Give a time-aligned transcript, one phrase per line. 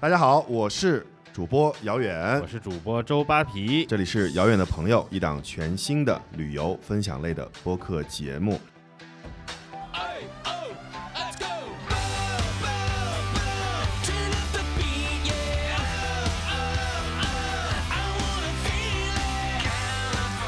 [0.00, 3.84] 大家好，我是主播姚远我，是主播周扒皮。
[3.84, 8.60] 这里是遥远的朋友，一档全新的旅游分享类的播客节目。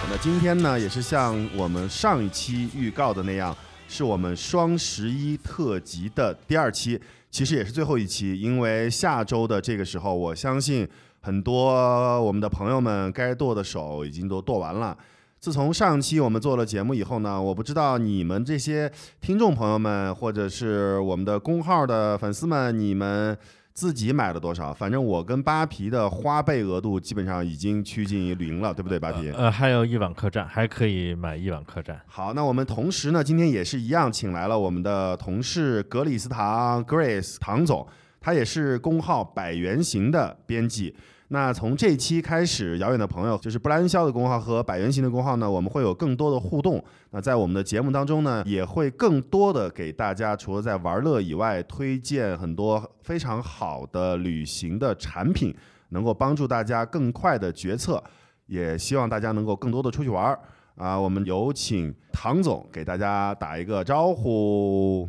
[0.09, 3.57] 那今天呢，也是像我们上一期预告的那样，
[3.89, 7.01] 是我们双十一特辑的第二期，
[7.31, 10.88] 其实也是最后一期，因为下周的这个时候，我相信
[11.21, 14.97] 很多我们的朋友们该剁的手已经都剁完了。
[15.38, 23.35] 自从上期我们做了节目以后呢，我不知道你们这些听众朋友们，或者是我们的公号的粉丝们，你们
[23.80, 24.75] 自己买了多少？
[24.75, 29.30] 反正我跟扒皮的花呗额度基本上已经趋近于零了，对不对，扒皮？
[29.30, 31.98] 呃，还有一晚客栈，还可以买一晚客栈。
[32.07, 37.88] 好，那我们同时呢，今天也是一样，请来了我们的同事格里斯唐 Grace 唐总，
[38.21, 40.95] 他也是公号百元行的编辑。
[41.32, 46.84] 那从这期开始，遥远的朋友就是布莱恩肖的公号和百元行的公号呢，我们会有更多的互动。
[47.12, 55.54] 那在我们的节目当中呢，也会更多的给大家除了在玩乐以外，推荐很多非常好的旅行的产品，
[55.90, 58.02] 能够帮助大家更快的决策。
[58.46, 60.40] 也希望大家能够更多的出去玩儿
[60.74, 60.98] 啊！
[60.98, 65.08] 我们有请唐总给大家打一个招呼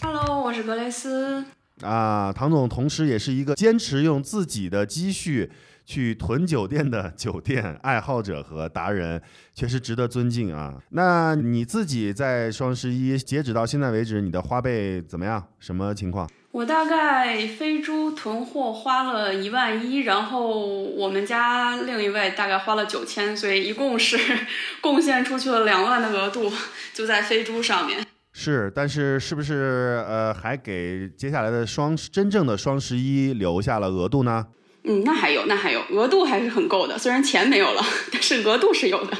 [0.00, 1.44] Hello，我是格雷斯。
[1.82, 2.32] 啊！
[2.32, 5.50] 唐总同时也是一个坚持用自己的积蓄
[5.84, 9.20] 去囤酒店的酒店爱好者和达人，
[9.54, 10.74] 确实值得尊敬啊！
[10.90, 15.44] 那你自己在双十一截止到现在为止，你的花呗怎么样？
[15.58, 16.28] 什么情况？
[16.52, 24.18] 我大概飞猪囤货花了一万一，然后我们家另一位大概花了九千，所以一共是
[24.82, 26.52] 贡献出去了两万的额度，
[26.92, 28.06] 就在飞猪上面。
[28.32, 34.46] 是，但是是不是呃还给接下来的双真正的双十一留下了额度呢？
[34.84, 39.16] 嗯，那还有，那还有，额度还是很够的，虽然钱没有了， 但是额度是有的。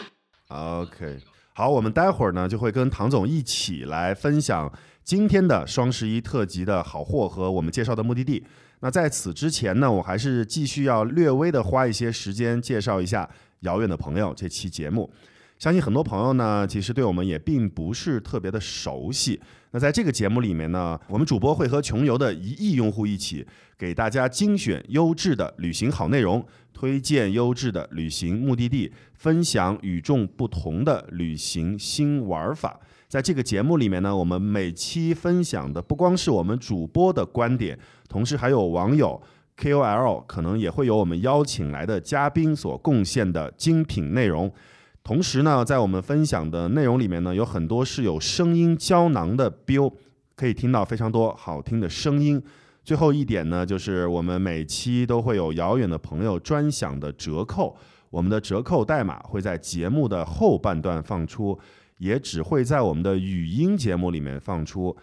[0.49, 1.19] OK，
[1.53, 4.73] 好，我们待会儿呢就会跟唐总一起来分享
[5.05, 8.45] 今天的双十一特辑的好货和我们介绍的目的地。
[8.81, 13.25] 那在此之前呢，我还是继续要略微的花一些时间介绍一下
[13.61, 15.13] 《遥远的朋友》这期节目。
[15.63, 19.41] 相信很多朋友呢，其实对我们也并不是特别的熟悉。
[19.71, 23.47] 那在这个节目里面呢，我们主播会和穷游的一亿用户一起，
[23.79, 32.81] 给大家精选优质的旅行好内容，推荐优质的旅行目的地，分享与众不同的旅行新玩法。
[33.07, 39.23] 在这个节目里面呢，我们每期分享的不光是我们主播的观点，同时还有网友、
[39.57, 44.53] KOL，可能也会有我们邀请来的嘉宾所贡献的精品内容。
[45.05, 49.93] 同时呢，在我们分享的内容里面呢，有很多是有声音胶囊的 Bill，
[50.37, 52.43] 可以听到非常多好听的声音。
[52.85, 57.77] 最后一点呢，就是我们每期都会有遥远的朋友专享的折扣，
[58.11, 61.59] 我们的折扣代码会在节目的后半段放出，
[61.99, 64.97] 也只会在我们的语音节目里面放出。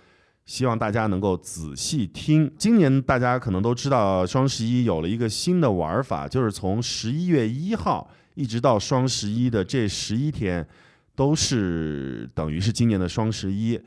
[0.45, 2.51] 希望大家能够仔细听。
[2.57, 10.65] 今年大家可能都知道，双十一有了一个新的玩法，就是从十一月一号一直到双十一的这十一天，
[11.13, 13.77] 都是等于是今年的双十一。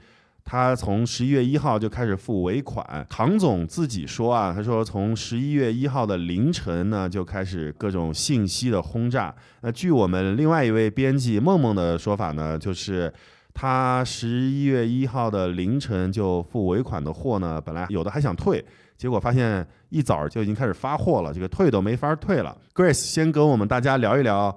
[0.45, 3.07] 他从十一月一号就开始付尾款。
[3.09, 9.35] 唐总自己说啊，他说从十一月一号的凌晨呢就开始各种信息的轰炸。
[9.63, 13.11] 那据我们另外一位编辑梦梦的说法呢，就是
[13.55, 18.63] 他十一月一号的凌晨就付尾款的货呢，本来有的还想退，
[19.03, 22.57] 结果发现一早就已经开始发货了，这个退都没法退了。
[22.73, 24.57] Grace 先跟我们大家聊一聊。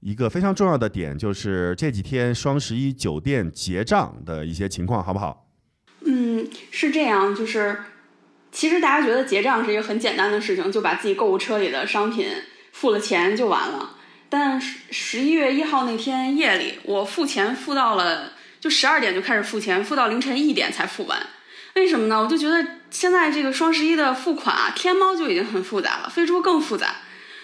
[0.00, 5.46] 一个非常重要的点就是这几天双十一酒店结账的一些情况，好不好？
[6.04, 7.78] 嗯，是这样，就是
[8.52, 12.28] 其实大家觉得结账是一个很简单的事情，就把自己购物车里的商品
[12.72, 13.96] 付了钱就完了。
[14.28, 21.18] 但十一月一号那天夜里，我付钱付到了就十二点就开始付钱，付到凌晨一点才付完。
[21.76, 22.18] 为什么呢？
[22.18, 26.96] 我就觉得现在这个双十一的付款啊，天猫就已经很复杂了，飞猪更复杂。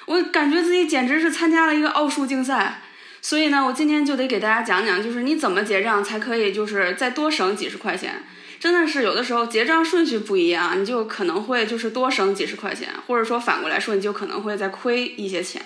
[0.06, 2.81] 我感觉自己简直是参加了一个奥数竞赛。
[3.21, 8.25] 所以呢，我今天就得给大家讲讲，就是你怎么结账才可以，就是再多省几十块钱。
[8.59, 15.62] 真的是有的时候结账顺序不一样，你就可能会就是多省几十块钱，或者说反过来说，你就可能会再亏一些钱。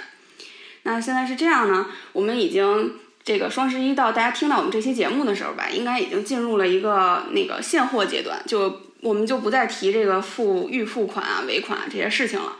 [0.82, 2.92] 那现在是这样呢，我们已经
[3.26, 12.52] 这个双十一到大家听到我们这期节目的时候吧，应该已经进入了一个那个现货阶段，就我们就不再提这个付预付款啊、尾款啊这些事情了。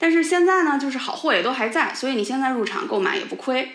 [0.00, 3.70] 但是现在呢，就是好货也都还在，所以你现在入场购买也不亏。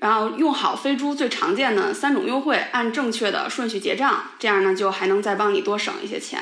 [0.00, 6.40] 然后用好飞猪最常见的三种优惠，按正确的顺序结账，这样呢就还能再帮你多省一些钱。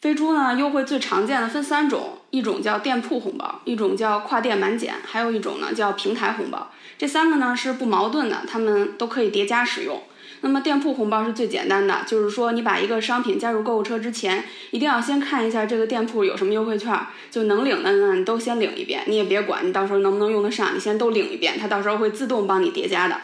[0.00, 6.70] 飞猪呢优惠最常见的分三种，一种叫店铺红包，一种叫跨店满减，还有一种呢叫平台红包。
[6.98, 10.02] 这三个呢是不矛盾的，它们都可以叠加使用。
[10.42, 16.94] 那么店铺红包是最简单的，就是说你把一个商品加入购物车之前，一定要先看一下这个店铺有什么优惠券，
[17.30, 23.16] 就能领的呢你都先领一遍，你也别管你到时候能不能用得上，你先都领一遍，它到时候会自动帮你叠加的。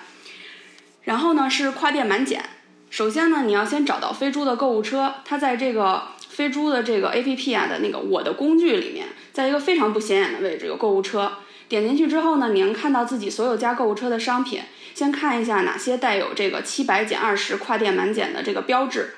[1.03, 2.43] 然后呢是跨店满减，
[2.89, 6.03] 首先呢你要先找到飞猪的购物车，它在这个
[6.33, 11.31] 飞猪的这个 A P P 啊的那个我的工具里面，在一个非常不显眼的位置有购物车，
[11.69, 14.61] 点进去之后呢，你能看到自己所有加购物车的商品。
[14.95, 19.15] 先看一下哪些带有这个七百减二十跨店满减的这个标志，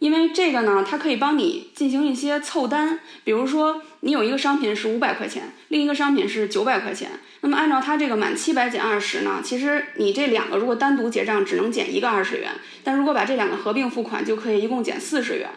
[0.00, 2.98] 因为这个呢，它可以帮你进行一些凑单。
[3.22, 7.10] 比如说，你有一个商品是五百块钱，另一个商品是九百块钱，
[7.42, 12.50] 那么按照它这个满七百减二十呢，其实你这两个如果单独结账只能减一个二十元，
[12.82, 15.48] 但如果把这两个合并付款，就可以一共减四十元。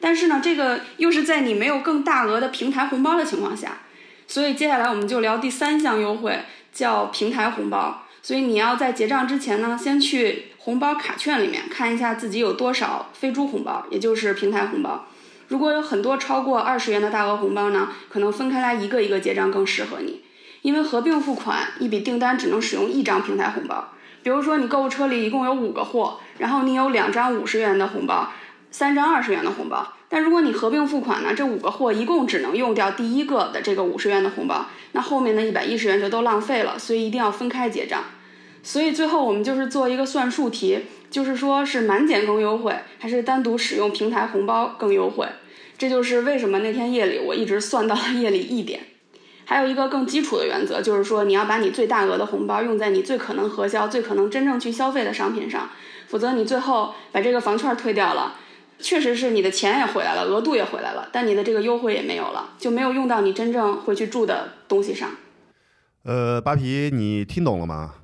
[0.00, 3.78] 但是呢，这个又是在你没有更大额的平台红包的情况下，
[4.26, 6.40] 所以接下来我们就聊第三项优惠，
[6.72, 8.06] 叫平台红包。
[8.22, 15.06] 所以你要在结账之前呢，先去红包卡券里面看一下自己有多少飞猪红包，也就是平台红包。
[15.48, 20.22] 如果有很多超过二十元的大额红包呢，可能分开来一个一个结账更适合你，
[20.62, 23.92] 因为合并付款一笔订单只能使用一张平台红包。
[24.22, 28.30] 比如说你购物车里一共有五个货，然后你有两张五十元的红包，
[28.70, 29.94] 三张二十元的红包。
[30.08, 38.02] 但如果你合并付款呢，这五个货一共只能用掉第一个的这个五十元的红包，那后面的一百一十元就都浪费了，所以一定要分开结账。
[38.62, 40.80] 所以最后我们就是做一个算术题，
[41.10, 45.26] 就是说是满减更优惠，还是单独使用平台红包更优惠？
[45.78, 48.80] 这就是为什么那天夜里我一直算到了夜里一点。
[49.44, 55.70] 还有一个更基础的原则，就是说你要把你最大额的红包用在你最可能核销、最可能真正去消费的商品上，
[56.06, 58.34] 否则你最后把这个房券退掉了。
[58.80, 65.10] 确实是你的钱也回来了，额度也回来了，但你的这个优惠也没有了，就没有用到你真正回去住的东西上。
[66.02, 67.94] 呃，扒皮，你听懂了吗？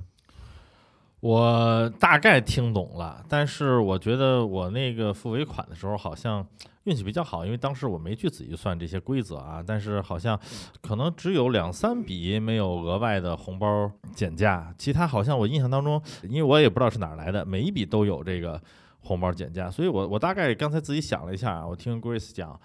[1.20, 6.46] 我大概听懂了，但是我觉得我那个付尾款的时候好像
[6.84, 10.38] 运气比较好，因为当时我没去仔细算这些规则啊，但是好像
[10.82, 18.60] 可能只有两三笔没有额外的红包减价，其他好像我印象当中，因为我也不知道是哪儿来的，每一笔都有这个。
[19.06, 22.58] 红包减价，所以我我大概刚才自己想了一下，我听 Grace 讲，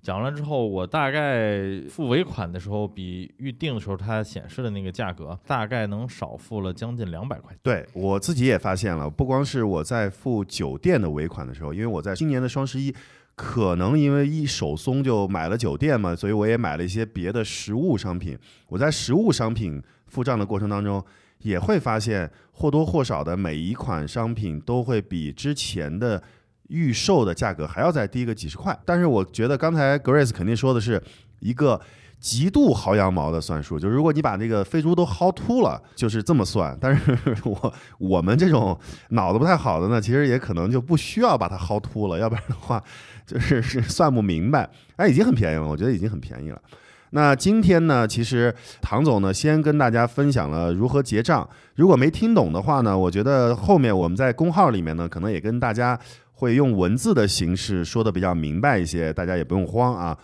[0.00, 7.58] 讲完了之后，我大概付尾款的时候，比预定的时候它显示的那个价格，大概能少付了将近两百块钱。
[7.64, 12.94] 对我自己也发现了，不光是我在付酒店的尾款的时候，因为我在今年的双十一，
[13.34, 18.38] 可能因为一手松就买了酒店嘛，所以我也买了一些别的实物商品。
[18.68, 21.04] 我在实物商品付账的过程当中。
[21.42, 26.22] 也会发现或多或少的每一款商品都会比之前的
[26.68, 28.78] 预售的价格还要再低个几十块。
[28.84, 31.02] 但是我觉得刚才 Grace 肯定说的是
[31.40, 31.80] 一个
[32.20, 36.76] 极度薅羊毛的算术，就是如果你把这个飞猪都薅秃了，就是这么算。
[36.80, 38.76] 但是我我们这种
[39.10, 42.82] 脑子不太好的呢，其实也可能就不需要把它薅秃了，要不然的话
[43.24, 44.68] 就是是算不明白。
[44.96, 46.60] 哎，已经很便宜了，我觉得已经很便宜了。
[47.10, 51.48] 那今天呢，其实唐总呢先跟大家分享了如何结账。
[51.76, 55.98] 如果没听懂的话呢，我觉得后面我们在公号里面呢，可能也跟大家
[56.32, 60.18] 会用文字的形式说的比较明白一些，大家也不用慌啊。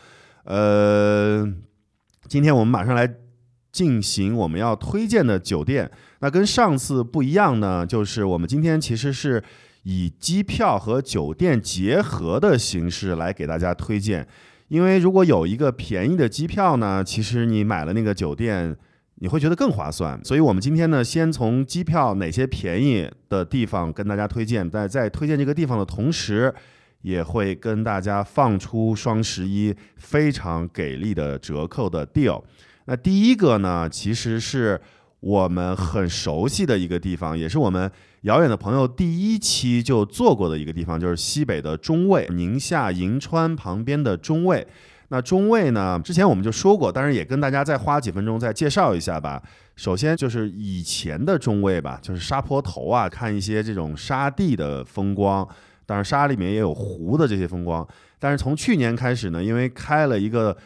[0.44, 1.50] 呃，
[2.28, 3.10] 今天我们马上来
[3.72, 5.90] 进行我们要推荐的酒店。
[6.20, 9.42] 那跟上次不一样呢，就是我们今天其实是
[9.84, 14.26] 以机票和酒店结合的形式来给大家推荐。
[14.74, 18.76] 因为如果有一个便宜的机票呢，其实你买了那个酒店，
[19.20, 20.20] 你会觉得更划算。
[20.24, 26.52] 所以我们今天呢，先从机票哪些便宜的地方跟大家推荐，在在推荐这个地方的同时，
[27.02, 32.42] 也会跟大家放出双十一非常给力的折扣的 deal。
[32.86, 34.80] 那第一个呢，其实是
[35.20, 37.88] 我们很熟悉的一个地方，也是我们。
[38.24, 44.66] 遥远的朋友第一期就做过的一个地方，就是西北的中卫，宁夏银川旁边的中卫。
[45.08, 49.42] 那中卫呢，之前我们就说过，当然也跟大家再花几分钟再介绍一下吧。
[49.76, 55.46] 首先就是以前的中卫吧，就是沙坡头啊，看一些这种沙地的风光，
[55.84, 57.86] 当然沙里面也有湖的这些风光。
[58.18, 60.56] 但是从去年开始呢，因为开了一个。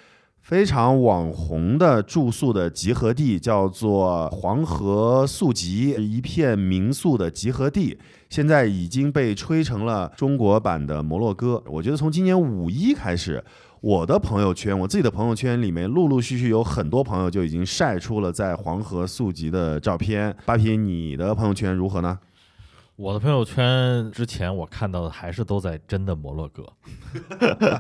[0.49, 7.99] 非常网红的住宿的集合地叫做黄河宿集，一片民宿的集合地，
[8.31, 11.63] 现在已经被吹成了中国版的摩洛哥。
[11.67, 13.45] 我觉得从今年五一开始，
[13.83, 20.35] 我的朋友圈，我自己的朋友圈里面，陆陆续续有很多朋友就已经晒出了在黄河宿集的照片。
[20.47, 22.19] 八皮，你的朋友圈如何呢？
[22.99, 26.67] 我的朋友圈之前我看到的还是都在真的摩洛哥。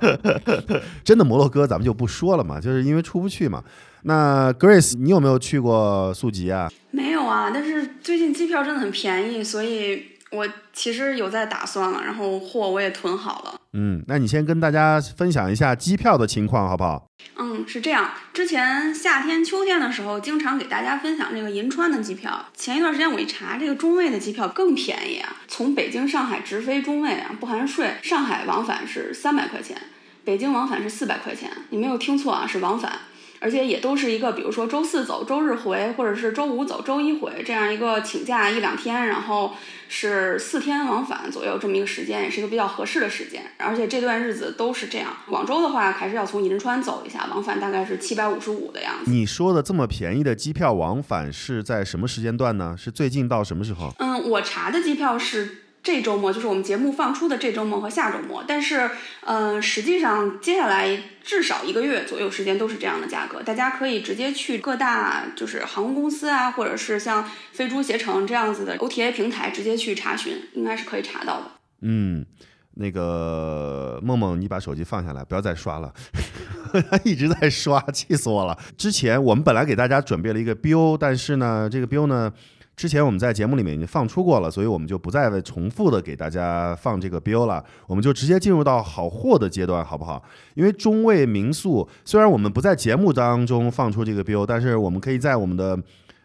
[1.02, 3.64] 真的摩洛哥咱们就不说了嘛，就是因为出不去嘛。
[4.02, 6.70] 那 Grace，你有没有去过宿吉啊？
[6.92, 13.54] 没有啊，但是最近机票真的很便宜，所以我其实有在打算了，然后货我也囤好了。
[13.72, 17.06] 嗯，那你先跟大家分享一下机票的情况好不好？
[17.36, 18.10] 嗯，是这样。
[18.32, 22.46] 之前夏天、秋天的时候，经常给大家分享这个银川的机票。
[22.54, 25.36] 前一段时间我一查，这个中卫的机票更便宜啊！
[25.46, 29.76] 从北京、上海直飞中卫啊，不含税，上海往返是三百块钱，
[30.24, 31.50] 北京往返是四百块钱。
[31.70, 32.92] 你没有听错啊，是往返。
[33.40, 39.54] 而且也都是一个，比如说周四走，周日回，或者是周五走，周一回，这样一个请假一两天，然后
[39.88, 43.42] 是四天往返左右这么一个时间，也是一个比较合适的时间。
[43.58, 45.08] 而且这段日子都是这样。
[45.26, 49.10] 广州的话，还是要从银川走一下，往返大概是七百五十五的样子。
[49.10, 52.74] 你说的这么便宜的机票往返是在什么时间段呢？
[52.76, 53.92] 是最近到什么时候？
[53.98, 55.64] 嗯，我查的机票是。
[55.88, 58.90] 这周末就是我们节目放出的这周末和下周末，但是，
[59.24, 63.42] 嗯，实际上接下来至少一个月左右时间都是这样的价格。
[63.42, 71.52] 大家可以直接去各大就是航空公司啊，或者是像飞猪携程这样子的 OTA 平台直接去查询，应该是可以查到的。
[71.80, 72.26] 嗯，
[72.74, 75.90] 那个梦梦，你把手机放下来，不要再刷了，
[76.90, 78.54] 他一直在刷，气死我了。
[78.76, 82.30] 之前我们本来给大家准备了一个 BO，但是呢，这个 BO 呢。
[82.78, 90.22] 之前我们在节目里面已经放出过了，所以我们就不再重复的给大家放这个 biu 了，我们就直接进入到好货的阶段，好不好？
[90.54, 95.76] 因为中卫民宿虽然我们不在节目当中放出这个 biu，但是我们可以在我们的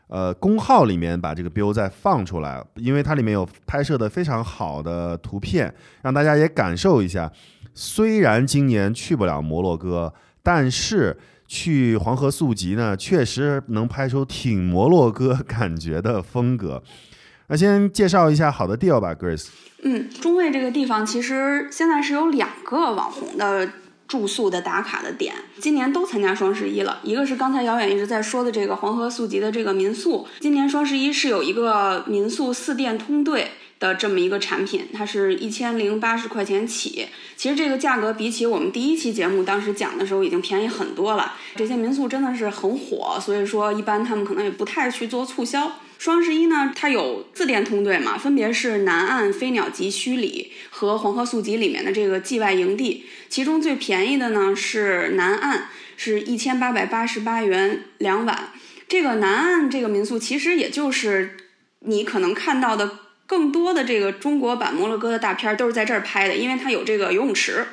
[0.10, 7.32] 呃公号里面把这个 biu 再放出来，因为它里面有拍摄的非常好的图片，让大家也感受一下。
[7.74, 11.18] 虽然今年去不了摩洛哥，但是。
[11.54, 16.82] 去黄河宿集呢，确实能拍出挺摩洛哥感觉的风格。
[17.48, 19.50] 那先介绍一下好的 deal 吧，Grace。
[19.84, 23.70] 嗯，中卫这个地方其实现在是有两个网红的
[24.08, 26.98] 住宿的打卡的点，今年都参加双十一了。
[27.04, 33.52] 一个是刚才遥远一直在说的这个黄河宿集的这个民宿，今年双十一是有一个民宿四店通兑。
[33.84, 37.06] 的这么一个产品，它是一千零八十块钱起。
[37.36, 41.34] 其实这个价格比起我们第一期节目当时讲的时候已经便宜很多了。
[41.58, 45.82] 这些民宿真的是很火，所以说一般他们可能也不太去做促销。
[45.98, 53.04] 双十一呢，它有四店通兑嘛，分别是南岸飞鸟集虚里和黄河宿集里面的这个季外营地。
[53.28, 58.54] 其中最便宜的呢是南岸，是一千八百八十八元两晚。
[58.88, 61.36] 这个南岸这个民宿其实也就是
[61.80, 63.00] 你可能看到的。
[63.26, 67.66] 更多的这个中国版摩洛哥的大片都是在这儿拍的，因为它有这个游泳池，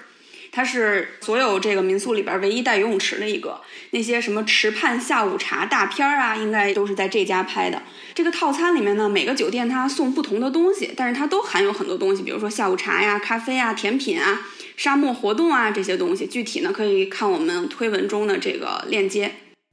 [0.52, 3.60] 它是所有这个民宿里边唯一带游泳池的一个。
[3.90, 7.82] 那些什么池畔下午茶大片啊，应该都是在这家拍的。
[8.14, 16.26] 这个套餐里面呢，每个酒店它送不同的东西，但是它都含有很多东西，比如说下午茶呀、咖啡啊、甜品啊、沙漠活动啊这些东西。
[16.26, 19.32] 具体呢，可以看我们推文中的这个链接。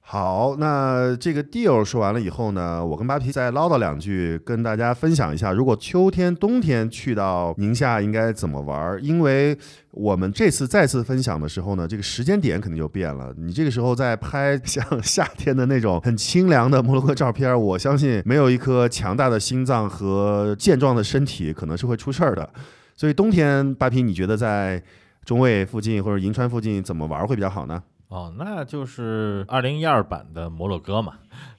[0.09, 8.97] 好，那这个 deal 说完了以后呢，我跟扒皮再唠叨两句，跟大家分享一下，如果秋天、冬天去到宁夏应该怎么玩。
[9.03, 9.57] 因为
[9.91, 13.33] 我们这次再次分享的时候呢，这个时间点肯定就变了。
[13.37, 22.49] 你这个时候在拍像夏天的那种很清凉的摩洛哥照片，我相信没有一颗强大的心脏和健壮的身体，可能是会出事儿的。
[22.95, 24.81] 所以冬天，扒皮你觉得在
[25.25, 27.83] 中卫附近或者银川附近怎么玩会比较好呢？
[28.09, 31.15] 哦，那就是二零一二版的摩洛哥嘛，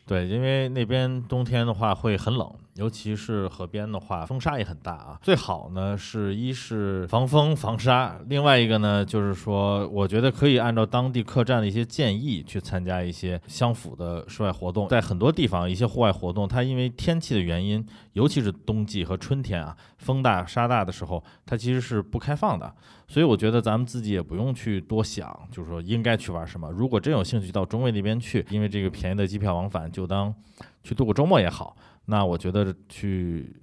[0.06, 5.18] 对，因为那边冬天的话会很冷，尤其是河边的话，风沙也很大啊。
[5.20, 14.86] 最好呢是一是防风防沙，另外一个呢就是说，我觉得可以按照当地客栈的一些建议去参加一些相符的室外活动。
[14.88, 22.72] 在很多地方，一些户外活动，它因为天气的原因，尤其是冬季和春天啊，风大沙大的时候，它其实是不开放的。
[23.08, 26.70] 所以我觉得咱们自己也不用去多想，就是说应该去玩什么。
[26.70, 30.32] 如果真有兴趣到中卫那边去，因为这个便宜的机票往返，就当
[30.84, 31.76] 去度过周末也好。
[32.08, 33.54] 那我觉得去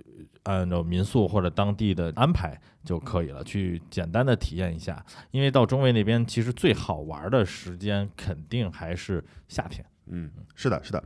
[0.44, 5.04] 按照民宿或者当地的安排就可以了，去简单的体验一下。
[5.32, 9.84] 因为到中卫那边，其实最好玩的时间肯定还是夏天。
[10.08, 11.04] 嗯，是的，是的。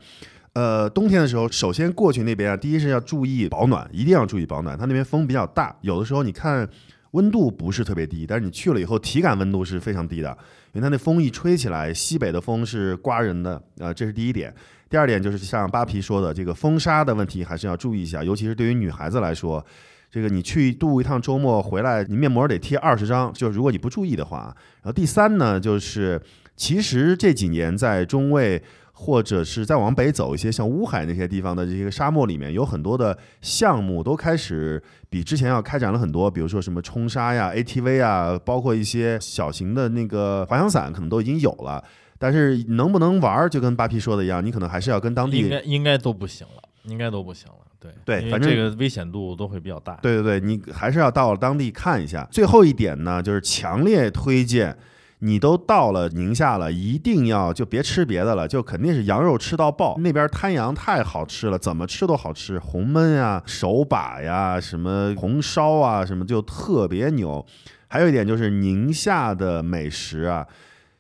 [0.53, 4.77] 呃，冬天的时候，首先过去那边啊，第一是要注意保暖，一定要注意保暖。
[4.77, 6.69] 它那边风比较大，有的时候你看。
[7.13, 10.29] 温度不是特别低，但是你去了以后，体感温度是非常低的，
[10.74, 14.53] 因为它那风一吹起来，西北的风是刮人的，呃，这是第一点。
[14.89, 19.63] 第二点就是像扒皮说的，这个风沙的问题还是要注意一下，尤其是对于女孩子来说，
[20.10, 24.55] 这个你去度一趟周末回来，你面膜得贴二十张，就是如果你不注意的话。
[24.81, 26.22] 然后第三呢，就是
[26.55, 28.62] 其实这几年在中卫。
[29.01, 41.81] 或者是再往北走一些，像乌海那些地方的这些沙漠里面，有很多的项目都开始比之前要开展了很多，比如说什么冲沙呀、ATV 啊，包括一些小型的那个滑翔伞，可能都已经有了。
[42.19, 47.55] 但是能不能玩儿，就跟八 P 说的一样，你可能还是要跟当地应该应该都不行了，应该都不行了。
[47.79, 49.97] 对对反正这个危险度都会比较大。
[50.01, 52.27] 对对对，你还是要到当地看一下。
[52.29, 54.77] 最后一点呢，就是强烈推荐，
[55.19, 59.97] 你都到了宁夏了，一定要就别吃别的了，就肯定是羊肉吃到爆。
[59.99, 67.45] 那边滩羊太好吃了，怎么吃都好吃，红焖呀、手把呀、什么红烧啊，什么就特别牛。
[67.88, 70.45] 还有一点就是宁夏的美食啊。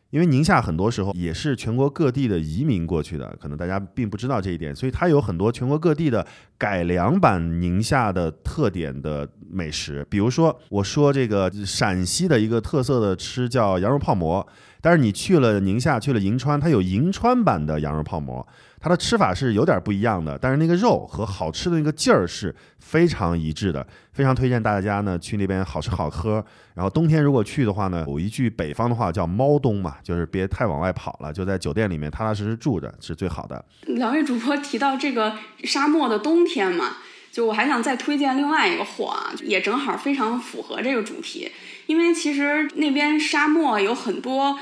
[0.09, 6.25] 因为宁夏很多时候也是全国各地的移民过去的，可能大家并不知道这一点，所以它有很多全国各地的
[6.57, 10.05] 改良版宁夏的特点的美食。
[10.09, 14.47] 比如说，我说这个陕西的一个特色的吃叫羊肉泡馍，
[14.81, 18.47] 但是你去了宁夏，去了银川，它有银川版的羊肉泡馍，
[18.79, 26.43] 它的吃法是有点不一样的，但是那个肉和好吃的那个劲儿是非常一致的，非常推荐大家呢去那边好吃好喝。
[26.75, 33.63] 然后冬天如果去的话呢，有一句北方的话叫“猫冬”嘛，就是别太往外跑了，就在酒店里面踏踏实实住着是最好的。
[33.87, 35.33] 两位主播提到这个
[35.65, 36.97] 沙漠的冬天嘛，
[37.31, 41.51] 就我还想再推荐另外一个货啊，也正好非常符合这个主题，
[41.87, 44.57] 因为其实那边沙漠有很多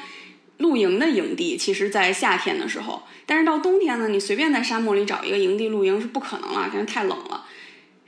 [0.58, 7.46] 露营的营地，其实在夏天的时候，但是到冬天呢，你随便在沙漠里找一个营地露营是不可能了，因为太冷了。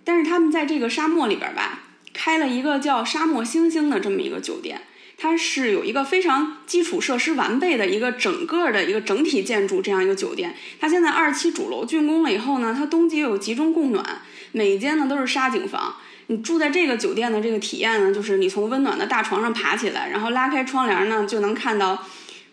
[0.03, 4.81] 但是他们在这个沙漠里边吧，开了一个叫沙漠星星的这么一个酒店。
[5.21, 10.55] 它是有一个非常基础设施完备的一个整个的一个整体建筑，这样一个酒店。
[10.79, 14.21] 它现在二期主楼竣工了以后呢，它冬季又有集中供暖，
[14.53, 15.97] 每一间呢都是沙景房。
[16.27, 22.01] 你住在这个酒店的这个体验呢，就是你从温暖的大床上爬起来，然后拉开窗帘呢，就能看到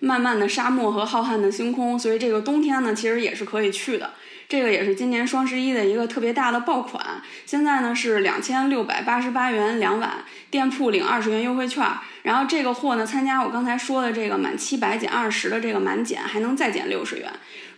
[0.06, 1.98] 漫漫的沙漠和浩瀚的星空。
[1.98, 4.12] 所以这个冬天呢，其实也是可以去的。
[4.48, 11.84] 这个也是今年双十一的一个特别大的爆款，现在呢是两千六百八十八元两晚，店铺领二十元优惠券。
[12.22, 17.28] 然后这个货呢，参加我刚才说的这个满七百减二十的这个满减，还能再减六十元。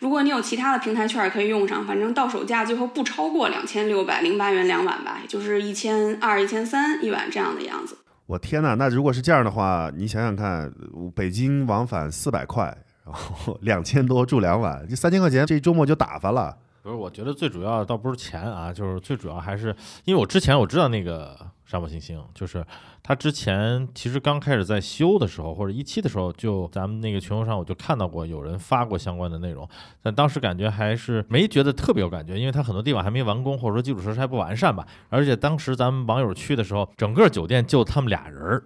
[0.00, 7.96] 如果你有其他的平台券可以用上，反正到手价最后不超过两千六百零八元两晚吧，也就是一千二、一千三一晚这样的样子。
[8.28, 10.70] 我天呐，那如果是这样的话，你想想看，
[11.14, 12.64] 北京往返四百块，
[13.06, 16.54] 然后两千多住两晚，这三千块钱这周末就打发了。
[16.82, 22.64] 不是，我觉得最主要倒不是钱啊，就是最主要还是因为我之前我知道那个沙漠星星，就是
[23.02, 29.68] 它之前其实刚开始在修的时候，或者一期的时候，就咱们那个群友上我就看到过有人发过相关的内容，
[30.02, 34.86] 但当时感觉还是没觉得特别有感觉，因为它很多地方还没完工，或者说基础设施还不完善吧。
[35.08, 38.64] 而且当时咱们网友去的时候，整个酒店就他们俩人儿。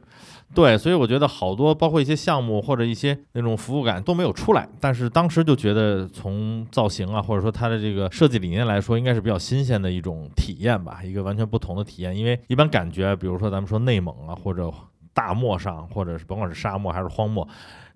[0.55, 4.69] 对，所以我觉得好多，包括一些项目或者一些那种服务感都没有出来。
[4.81, 12.15] 但是当时就觉得，从造型啊，或者说它的这个设计理念来说，应该是比较新鲜的一种体验吧，一个完全不同的体验。
[12.15, 14.71] 因为一般感觉，比如说咱们说内蒙啊，或者
[15.15, 17.49] 大漠上，或者是甭管是沙漠还是荒漠，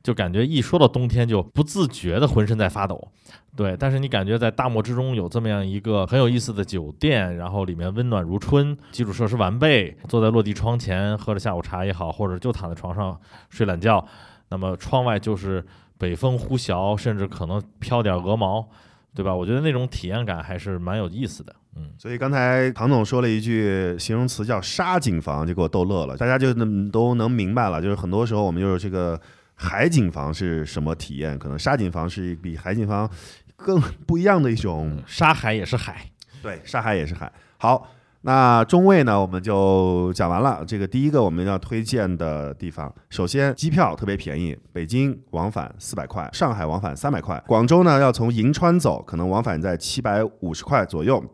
[0.07, 3.09] 就感觉一说到冬天就不自觉的浑身在发抖。
[3.57, 13.19] 对，但是你感觉在大漠之中有这么样一个很有意思的酒店，然后里面温暖如春，基础设施完备，坐在落地窗前喝着下午茶也好，或者就躺在床上
[13.51, 14.07] 睡懒觉，
[14.51, 15.64] 那么窗外就是
[15.99, 18.64] 北风呼啸，甚至可能飘点鹅毛，
[19.12, 19.35] 对吧？
[19.35, 21.53] 我觉得那种体验感还是蛮有意思的。
[21.75, 26.16] 嗯，所以刚才唐总说了一句形容词叫“沙景房”，就给我逗乐了。
[26.16, 29.21] 大家就能都能明白了，就是很多时候我们就是这个
[29.57, 33.11] 海景房是什么体验，可能沙景房是比海景房
[33.57, 35.03] 更不一样的一种。
[35.07, 36.09] 沙海也是海，
[36.42, 37.33] 对，沙海也是海。
[37.57, 37.88] 好，
[38.21, 40.62] 那中卫呢，我们就讲完了。
[40.66, 51.25] 这个第一个我们要推荐的地方，首先机票特别便宜，北京往返四百块，上海往返三百块，广州呢要从银川走，可能往返在七百五十块左右。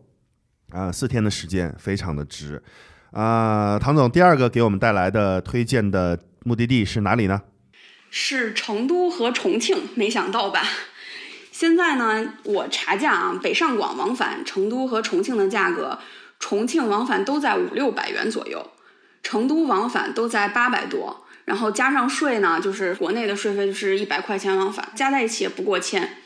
[0.71, 2.63] 啊，四天的时间非常的值。
[3.11, 7.43] 啊，唐总，第二个给我们带来的推荐的目的地是哪里呢？
[8.15, 10.63] 是成都和重庆，没想到吧？
[11.51, 15.99] 现在呢，我查价啊，北上广往返成都和重庆的价格，
[16.39, 18.71] 重庆往返都在五六百元左右，
[19.23, 26.19] 成都往返都在八百多，然后加上税呢，就是国内的税费就是一百块钱往返，加在一起也不过千。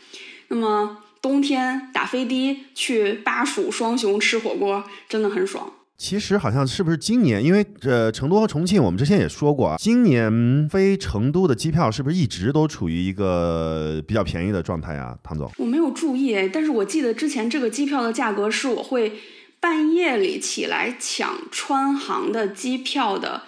[0.49, 5.73] 那么冬天打飞的去巴蜀双雄吃火锅，真的很爽。
[5.99, 15.17] 其实好像是不是今年，因为呃成都和重庆，我们之前也说过啊，今年飞成都的机票是不是一直都处于一个比较便宜的状态啊？
[15.23, 19.21] 唐总，我没有注意，但是我记得之前这个机票的价格是我会
[19.59, 23.43] 半夜里起来抢川航的机票的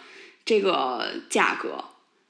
[0.45, 1.85] 这个价格。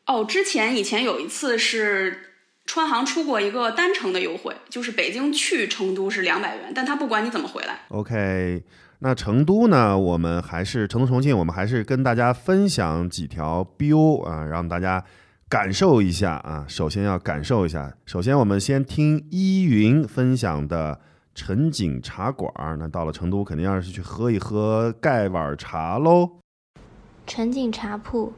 [0.07, 2.33] 哦，之前以前有一次是
[2.67, 7.83] 川航出过一个单程的优惠，就是北京去成都是两百元，但他不管你怎么回来。
[7.89, 8.63] OK，
[9.01, 9.97] 那成都呢？
[9.97, 15.05] 我们还是成都重庆，我们还是跟大家分享几条 BU 啊，让大家
[15.49, 16.65] 感受一下啊。
[16.67, 21.01] 首先要感受一下，首先我们先听依云分享的
[21.33, 22.53] 陈景茶馆。
[22.79, 26.41] 那到了成都，肯定要是去喝一喝盖碗茶喽。
[27.25, 28.33] 陈景茶铺，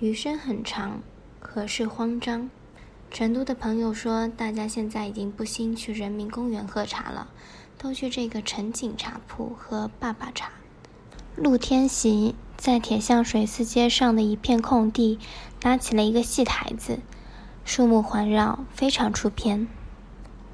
[0.00, 1.00] 余生很长，
[1.40, 2.50] 可是慌张。
[3.10, 7.28] 成都的朋友说，大家现在已经不兴去人民公园喝茶了，
[7.82, 10.52] 都去这个陈景茶铺喝爸爸茶。
[11.34, 15.18] 陆天喜在铁巷水寺街上的一片空地
[15.58, 17.00] 搭起了一个戏台子，
[17.64, 19.66] 树木环绕，非常出片。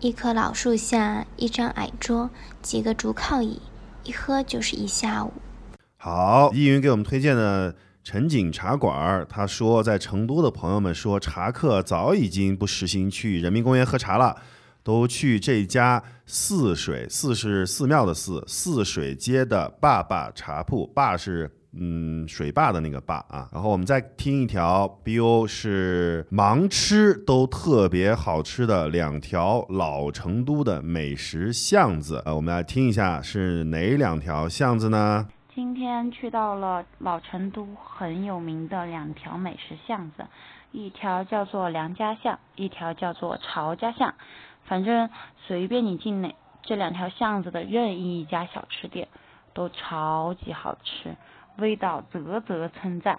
[0.00, 2.30] 一棵老树下，一张矮桌，
[2.62, 3.60] 几个竹靠椅，
[4.04, 5.34] 一喝就是一下午。
[5.98, 14.36] 好，依云给我们推荐的陈景茶馆儿，他说在成都的朋友们说，茶客早已经不实行去人民公园喝茶了，
[14.88, 21.50] 都去这家泗水，泗是寺庙的寺，泗水街的坝坝茶铺，坝是。
[21.80, 35.28] 嗯，水坝的那个坝啊，然后我们再听一条 BO 是盲吃都特别好吃的两条老成都的美食巷子，呃，我们来听一下是哪两条巷子呢？
[35.54, 40.24] 今天去到了老成都很有名的两条美食巷子，
[40.72, 44.14] 一条叫做梁家巷，一条叫做曹家巷。
[44.68, 45.08] 反正
[45.46, 49.08] 随便你进哪这两条巷子的任意一家小吃店，
[49.54, 51.16] 都超级好吃，
[51.56, 53.18] 味道啧啧称赞。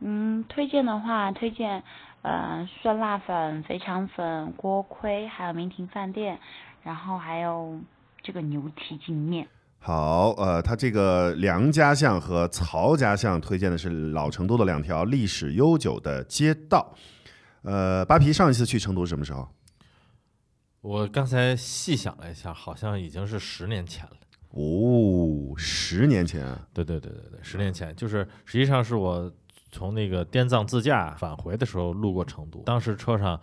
[0.00, 1.84] 嗯，推荐的话，推荐
[2.22, 6.40] 呃酸辣粉、肥肠粉、锅盔，还有明婷饭店，
[6.82, 7.78] 然后还有
[8.20, 9.46] 这个牛蹄筋面。
[9.78, 16.92] 好，呃，他这个梁家巷和曹家巷推荐的是老成都的两条历史悠久的街道。
[17.62, 19.48] 呃，扒皮上一次去成都是什么时候？
[20.82, 24.16] 我刚才细想了一下，好像已经是十年前了。
[24.50, 29.32] 哦，十年前啊，对对对对对，十年前就是实际上是我
[29.70, 33.40] 从那个滇藏自驾返回的时候路过成都，当时车上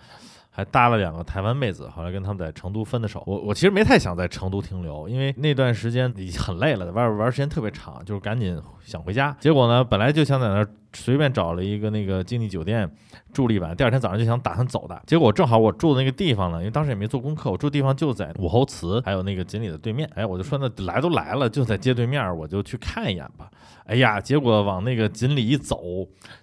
[0.50, 3.24] 还搭了两个台湾妹子，后来跟他们在成都分的手。
[3.26, 9.36] 我我其实没太想在成都停留，因为那段时间已经很累了，在外边玩时间特别长，就是赶紧想回家。
[9.40, 12.90] 结果呢，本来就想在那儿随便找了一个那个经济酒店
[13.32, 15.00] 住了一晚，第二天早上就想打算走的。
[15.06, 20.10] 结果正好我住的那个地方呢，因为当时也没做功课，我住的地方就在武侯祠还有那个锦里的对面。
[20.16, 23.50] 哎，我就说那来都来了，就在街对面，我就去看一眼吧。
[23.86, 25.80] 哎呀，结果往那个锦里一走，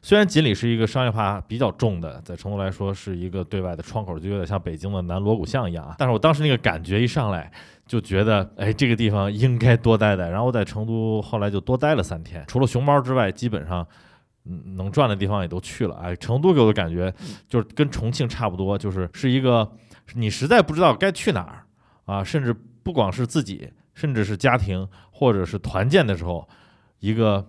[0.00, 5.96] 虽然锦里是一个商业化比较重的，在成都来说是一个对外的窗口，就有点像北京的南锣鼓巷一样啊。
[5.98, 7.50] 但是我当时那个感觉一上来，
[7.86, 10.28] 就觉得哎，这个地方应该多待待。
[10.28, 13.84] 然后我在成都后来就多待了三天，除了熊猫之外，基本上。
[14.48, 15.96] 嗯，能转的地方也都去了。
[15.96, 17.12] 哎，成都给我的感觉
[17.48, 19.70] 就是跟重庆差不多，就是是一个
[20.14, 21.66] 你实在不知道该去哪儿
[22.04, 26.48] 啊，甚至不光是自己，甚至是家庭或者是团建的时候，
[27.00, 27.44] 一个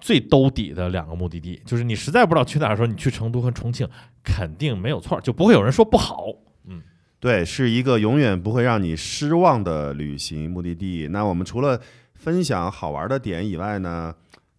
[0.00, 1.60] 最兜底的两个目的地。
[1.64, 3.88] 就是你实在不知道去哪儿的时候，你去成都和重庆
[4.22, 6.26] 肯定没有错，就不会有人说不好。
[6.66, 6.80] 嗯，
[7.18, 11.08] 对，是一个永远不会让你失望的旅行目的地。
[11.08, 11.80] 那我们除了
[12.14, 14.14] 分享好玩的点以外呢？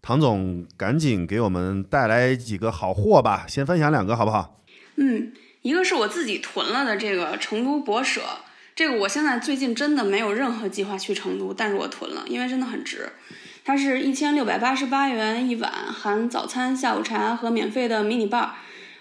[0.06, 3.44] 唐总，赶紧给我们带来几个好货吧！
[3.48, 4.62] 先分享两个好不好？
[4.94, 8.20] 嗯，一个是我自己囤了的这个成都博舍，
[8.76, 13.14] 这个我现在最近真的没有任何计划去成都，但是我囤了，因为真的很值。
[13.64, 18.50] 它是一千六百八十八元一碗，含早餐、下午茶和免费的迷你 bar。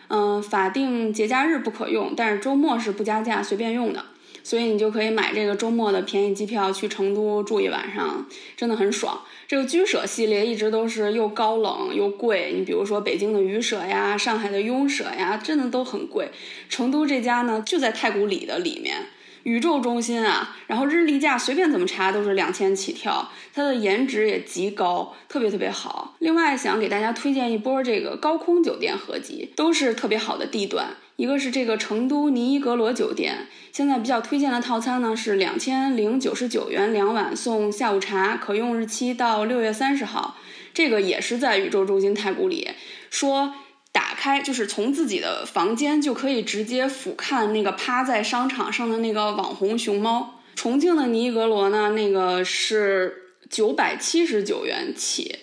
[0.08, 4.04] 嗯、法定节假日不可用，但是周末是不加价随便用的。
[4.44, 8.26] 所以你就可以买这个周末的便宜机票去成都住一晚上，
[8.58, 9.22] 真的很爽。
[9.48, 16.32] 这个居舍系列一直都是又高冷又贵，你比如说北京的鱼舍呀、上海的雍舍呀，真的都很贵。
[16.68, 18.98] 成都这家呢就在太古里的里面，
[19.46, 26.16] 宇宙中心啊，然后日历价随便怎么查都是两千起跳，它的颜值也极高，特别特别好。
[26.18, 30.96] 另外想给大家推荐一波这个高空酒店合集，都是特别好的地段。
[31.18, 40.36] 一个是这个成都尼伊格罗酒店，现在比较推荐的套餐呢是两千零九十九元两晚送下午茶，可用日期到六月三十号。
[40.74, 42.68] 这个也是在宇宙中心太古里，
[43.10, 43.54] 说
[43.96, 50.42] 打开就是从自己的房间就可以直接俯瞰那个趴在商场上的那个网红熊猫。
[50.54, 55.40] 重庆的尼伊格罗呢，那个是九百七十九元起。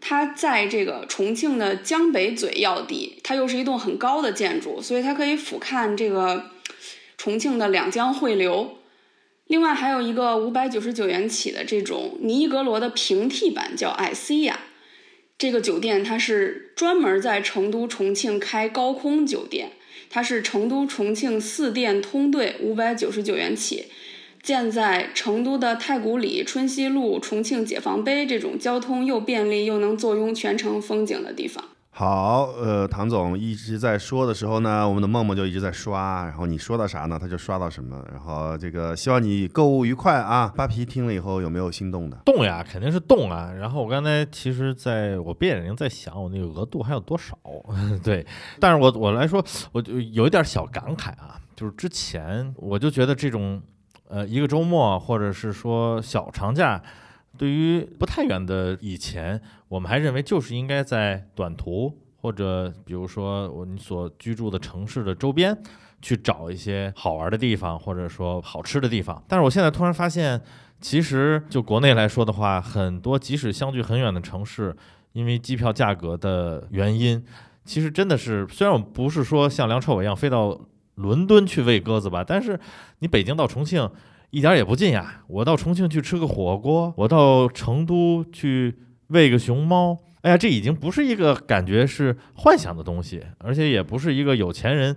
[0.00, 6.50] 它在这个重庆的江北嘴要地，它又是一栋很高的建筑，所以它可以俯瞰这个
[7.16, 8.78] 重庆的两江汇流。
[9.46, 14.58] 另外还有一个五百九十九元起的这种尼伊格罗的平替版，叫艾西亚。
[15.42, 19.72] 这个酒店它是专门在成都、重庆开高空酒店，
[20.08, 23.86] 它是成都、重庆四店通兑，五百九十九元起，
[24.40, 31.70] 建在成都的太古里、春熙路、重庆解放碑这种交通又便利又能坐拥全城风景的地方。
[31.94, 38.02] 好，呃，唐总一直在说的时候呢，我们的梦梦就一直在刷，然后你说到啥呢，他就刷到什么。
[38.10, 40.50] 然后这个希望你购物愉快啊！
[40.56, 42.16] 扒皮听了以后有没有心动的？
[42.24, 43.52] 动呀，肯定是动啊。
[43.52, 47.38] 然后我刚才其实在我闭眼睛在想，我那个额度还有多少？
[48.02, 48.26] 对，
[48.58, 53.60] 但是我我来说，我就有一点小感慨啊，就是之前我就觉得这种
[54.08, 56.82] 呃一个周末或者是说小长假。
[57.38, 59.40] 对于不太远的以前，
[59.72, 65.56] 我们还认为就是应该在短途或者比如说我你所居住的城市的周边
[66.02, 69.24] 去找一些好玩的地方，或者说好吃的地方。
[69.26, 70.38] 但是我现在突然发现，
[70.78, 74.76] 其实就国内来说的话，很多即使相距很远的城市，
[75.12, 77.24] 因为机票价格的原因，
[77.64, 80.60] 其实真的是虽然我们不是说像梁朝伟一样飞到
[80.96, 82.60] 伦敦去喂鸽子吧，但是
[82.98, 83.90] 你北京到重庆。
[84.28, 85.22] 一点也不近呀！
[85.26, 88.74] 我到重庆去吃个火锅，我到成都去
[89.12, 89.98] 喂个熊猫。
[90.22, 94.96] 哎呀，这已经不是一个感觉是幻想的东西，而且也不是一个有钱人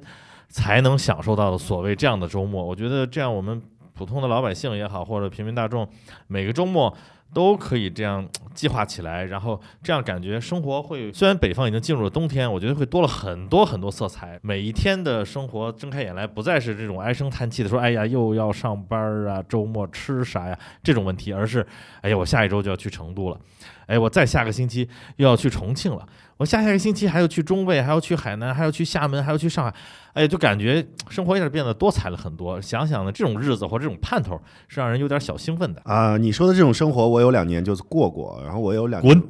[0.49, 2.63] 才能享受到的所谓这样的周末。
[2.63, 3.62] 我觉得这样，我们
[3.93, 5.88] 普通的老百姓也好，或者平民大众，
[6.28, 6.95] 每个周末。
[7.34, 11.12] 都可以这样计划起来，然后这样感觉生活会。
[11.12, 14.39] 虽然北方已经进入了冬天，我觉得会多了很多很多色彩。
[14.41, 21.65] 每一天的生活睁开眼来，不再是这种唉声叹气的说：“哎呀，又要上班啊，周末吃啥呀？”这种问题，而是
[22.01, 23.38] ：“哎呀，我下一周就要去成都了，
[23.87, 29.73] 哎，我再下个星期又要去重庆了。”我下下个星期还要去中卫，还要去海南，还要去厦门，还要去上海，
[30.11, 32.61] 哎，就感觉生活一下变得多彩了很多。
[32.61, 36.17] 想想呢，这种日子或这种盼头是让人有点小兴奋的啊。
[36.17, 39.23] 你说的这种生活，我有两年就是过过，然后我有两滚，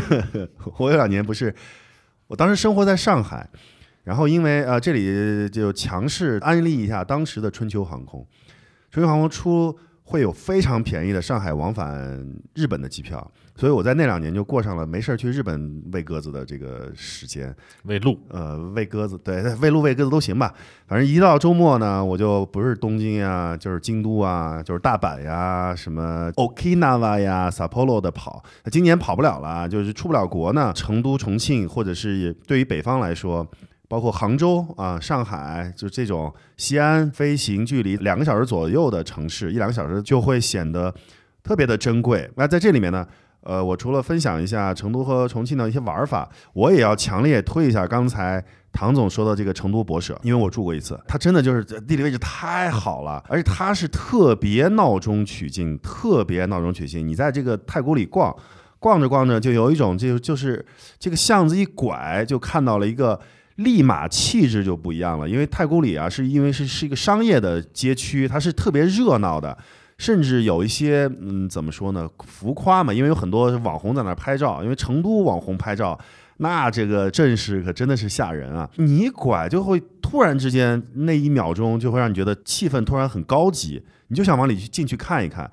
[0.78, 1.54] 我有两年不是，
[2.28, 3.46] 我当时生活在上海，
[4.04, 8.26] 然后因为呃这里就强势安利一下当时的春秋航空，
[8.90, 13.30] 春秋航空出会有非常便宜的上海往返日本的机票。
[13.58, 20.54] 所以我在那两年就过上了没事儿去日本喂鸽子的这个时间，喂鹿，呃，喂鸽子，对， 喂鹿喂鸽子都行吧。
[20.86, 28.40] 反正一到周末呢，我就不是东京呀，就是京都啊，就是大阪呀，什么 Okinawa 呀、Sapporo 的跑。
[28.70, 30.72] 今年跑不了了，就是出不了国呢。
[30.72, 33.44] 成都、重庆，或者是对于北方来说，
[33.88, 40.94] 包括杭州啊、上海，就这种西安，飞行距离两个小时左右的城市，一两个小时就会显得
[41.42, 42.30] 特别的珍贵。
[42.36, 43.04] 那在这里面呢？
[43.42, 57.06] 呃，我除了分享一下成都和重庆的一些玩法，我也要强烈推一下刚才唐总说的这个成都博舍，因为我住过一次，它真的就是地理位置太好了，而且它是特别闹中取静，特别闹中取静。
[57.06, 58.36] 你在这个太古里逛，
[58.78, 60.64] 逛着逛着就有一种就就是
[60.98, 63.18] 这个巷子一拐就看到了一个，
[63.56, 65.28] 立马气质就不一样了。
[65.28, 69.56] 因为太古里啊，是因为是是一个商业的街区，它是特别热闹的。
[69.98, 72.08] 甚至有一些，嗯，怎么说呢？
[72.24, 74.62] 浮夸嘛，因为有很多网红在那拍照。
[74.62, 75.98] 因为成都网红拍照，
[76.38, 78.70] 那这个阵势可真的是吓人啊！
[78.76, 85.50] 你一拐就会突然之间那一秒钟就会让你觉得气氛突然很高级，你就想往里去进去看一看。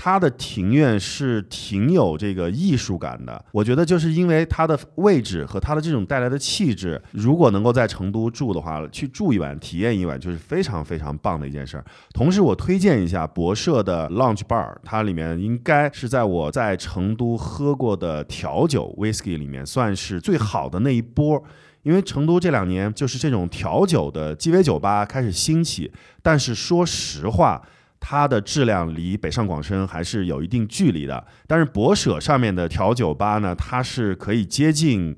[0.00, 11.84] 它的庭院是挺有这个艺术感的，我觉得就是因为它的位置和它的这种带来的气质，如果能够在成都住的话，去住一晚、体验一晚，就是非常非常棒的一件事儿。
[12.14, 21.42] 同时，我推荐一下博社的 Lounge Bar，它里面应该是在我在成都喝过的调酒 Whisky 里面算是最好的那一波。
[21.82, 25.90] 因为成都这两年就是这种调酒的鸡尾酒吧开始兴起，
[26.22, 27.60] 但是说实话。
[28.00, 35.16] 它的质量离北上广深还是有一定距离的，但是博舍上面的调酒吧呢，它是可以接近，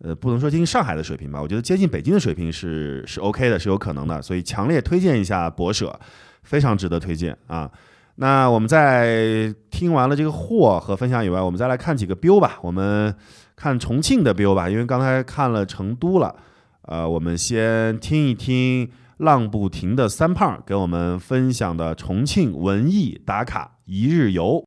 [0.00, 5.98] 呃，不能说接近上海的水平吧，我觉得接近北京的水平是是 OK 的，是有可能的，所以强烈推荐一下博舍，
[6.42, 7.70] 非常值得推荐啊。
[8.16, 13.14] 那我们在听完了这个货和分享以外，我们再来看几个标吧，我们
[13.56, 16.36] 看重庆的标吧，因为刚才看了成都了，
[16.82, 18.90] 呃，我们先听一听。
[19.18, 24.64] 浪不停的三胖给我们分享的重庆文艺打卡一日游。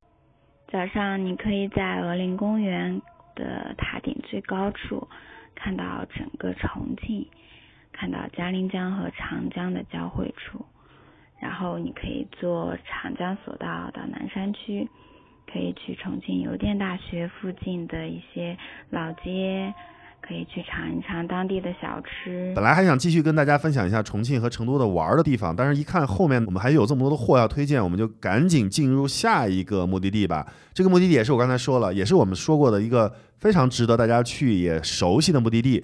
[0.69, 3.01] 早上你可以在鹅林公园
[3.33, 5.07] 的塔顶最高处
[5.55, 7.25] 看到整个重庆，
[7.93, 10.65] 看到嘉陵江和长江的交汇处。
[11.39, 14.87] 然后你可以坐长江索道到南山区，
[15.51, 18.57] 可以去重庆邮电大学附近的一些
[18.89, 19.73] 老街，
[20.21, 22.53] 可以去尝一尝当地的小吃。
[22.55, 30.45] 本来还想继续跟大家分享一下重庆和成都的玩的地方，但是一看后面我们还有这么多的货要推荐，我们就赶紧进入下一个目的地吧。
[30.73, 35.83] 这个目的地也是我刚才说了，也是我们说过的一个非常值得大家去也熟悉的目的地，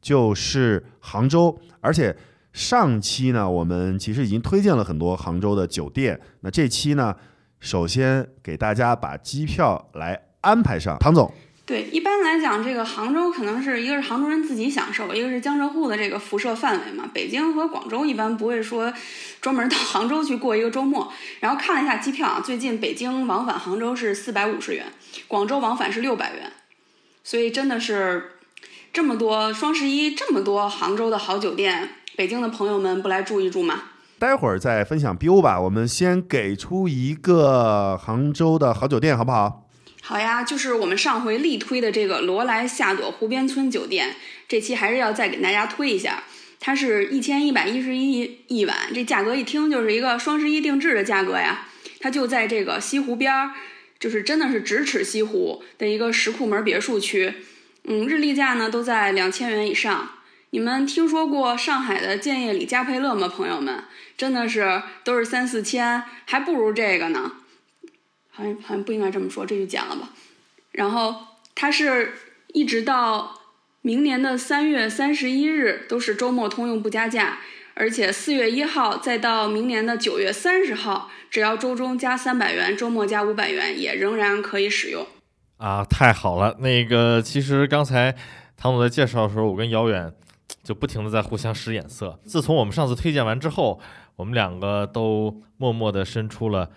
[0.00, 1.58] 就是杭州。
[1.80, 2.14] 而且
[2.52, 6.20] 上期呢，我们其实已经推荐了很多杭州的酒店。
[6.40, 7.14] 那这期呢，
[7.58, 11.32] 首先给大家把机票来安排上，唐总。
[11.68, 17.04] 对，一般来讲，这个杭州可能是一个是杭州人自己享受，一个是江浙沪的这个辐射范围嘛。
[17.12, 18.90] 北京和广州一般不会说
[19.42, 21.12] 专门到杭州去过一个周末。
[21.40, 24.86] 然后看了一下机票啊，最近北京往返杭州是四百五十元，
[25.26, 26.50] 广州往返是六百元，
[27.22, 28.38] 所以真的是
[28.90, 33.82] 这么多双十一这么多杭州的好酒店，北京的朋友们不来住一住吗？
[34.18, 39.67] 待会儿再分享 biu 吧，我们先给出一个杭州的好酒店，好不好？
[40.08, 44.16] 好呀，就是我们上回力推的这个罗莱夏朵湖边村酒店，
[44.48, 46.22] 这期还是要再给大家推一下。
[46.58, 51.68] 它是一千一百一十一一晚，这价格一听就是一个双十一定制的价格呀。
[52.00, 53.50] 它就在这个西湖边儿，
[53.98, 57.34] 就是真的是咫尺西湖的一个石库门别墅区。
[57.84, 60.12] 嗯，日历价呢都在两千元以上。
[60.48, 63.28] 你们听说过上海的建业里嘉佩乐吗？
[63.28, 63.84] 朋友们，
[64.16, 67.32] 真的是都是三四千，还不如这个呢。
[68.38, 70.10] 好像好像不应该这么说，这就剪了吧。
[70.70, 71.12] 然后
[71.56, 72.12] 它是
[72.54, 73.36] 一直到
[73.82, 77.38] 明年的三月三十一日都是周末通用不加价，
[77.74, 85.04] 而且四月一号再到明年的九月三十号，只要周中加三百元，周末加五百元，也仍然可以使用。
[85.56, 86.56] 啊，太好了！
[86.60, 88.14] 那个其实刚才
[88.56, 90.14] 唐总在介绍的时候，我跟姚远
[90.62, 92.20] 就不停的在互相使眼色。
[92.24, 93.80] 自从我们上次推荐完之后，
[94.14, 96.70] 我们两个都默默的伸出了。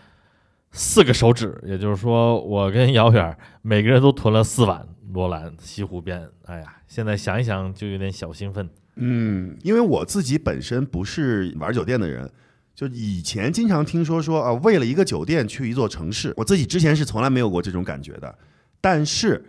[0.72, 6.26] 四个手指，也就是说，我跟姚远每个人都囤了四碗罗兰西湖边。
[6.46, 8.70] 哎呀，现在想一想就有点小兴奋。
[8.96, 12.30] 嗯，因为我自己本身不是玩酒店的人，
[12.74, 18.34] 就以前经常听说说啊，为了一个酒店去一座城市，我自己之前是从来没有过这种感觉的。
[18.80, 19.44] 但是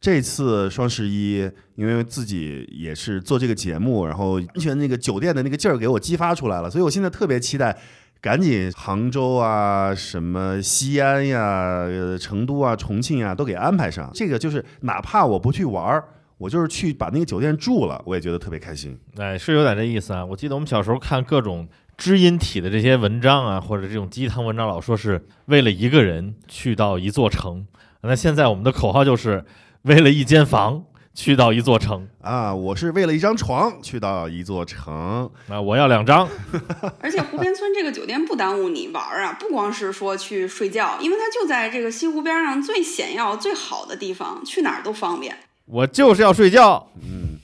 [0.00, 7.78] 这次双十一，因为自己也是做这个节目，然后完全那个酒店的那个劲儿给我激发出来了，所以我现在特别期待。
[8.24, 11.86] 赶紧，杭州啊，什么西安呀、
[12.18, 14.10] 成都啊、重庆啊，都给安排上。
[14.14, 16.02] 这个就是，哪怕我不去玩儿，
[16.38, 18.98] 我就是去把那个酒店住了，我也觉得特别开心。
[19.18, 20.24] 哎，是有点这意思啊。
[20.24, 27.66] 我记得我们小时候看各种知音体的这些文章啊，或者这种鸡汤文章，老说是为了一个人去到一座城。
[28.00, 29.44] 那现在我们的口号就是
[29.82, 30.82] 为了一间房。
[31.14, 32.52] 去到一座城啊！
[32.52, 35.60] 我是为了一张床去到一座城那！
[35.60, 36.28] 我要两张。
[37.00, 45.36] 而且湖边村这个酒店不耽误你玩啊，不光是说去睡觉，因为它就在这个西湖边上最险要、最好的地方，去哪儿都方便。
[45.66, 46.90] 我就是要睡觉。
[47.00, 47.38] 嗯，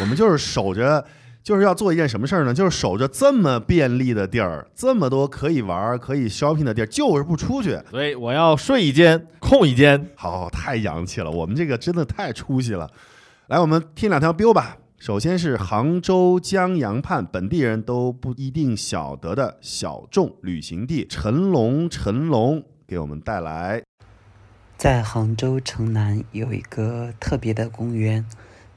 [0.00, 1.06] 我们就是守着，
[1.42, 2.54] 就是要做一件什么事儿呢？
[2.54, 7.78] 就是守着这么便利的地儿，这么多可以玩、可以 shopping 的地儿，就是不出去。
[7.90, 10.10] 所以我要睡一间，空一间。
[10.14, 12.88] 好，太洋气了，我们这个真的太出息了。
[13.48, 14.76] 来，我们听两条 biu 吧。
[14.98, 23.82] 首先是杭州江阳畔本地人都不一定晓得的小众旅行地，陈龙陈龙给我们带来。
[24.76, 28.24] 在杭州城南有一个特别的公园，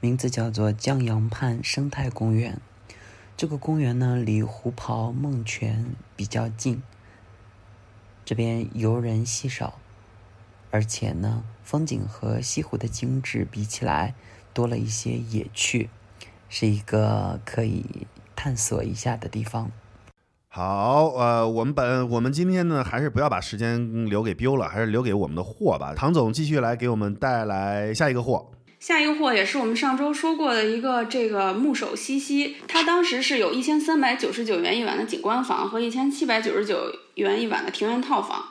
[0.00, 2.60] 名字叫做江阳畔生态公园。
[3.36, 6.82] 这个公园呢，离虎跑梦泉比较近，
[8.24, 9.78] 这边游人稀少，
[10.70, 14.14] 而且呢，风景和西湖的精致比起来。
[14.54, 15.90] 多了一些野趣，
[16.48, 19.70] 是一个可以探索一下的地方。
[20.48, 25.92] 好，呃，我们本我们今天呢，还是不要把时间留给 Biu 了，还是留给我们的货吧。
[25.94, 28.50] 唐总继续来给我们带来下一个货。
[28.86, 38.44] 下一个货也是我们上周说过的一个这个木首西溪，它当时是有一千三百九十九元一晚的景观房和一千七百九十九元一晚的庭院套房。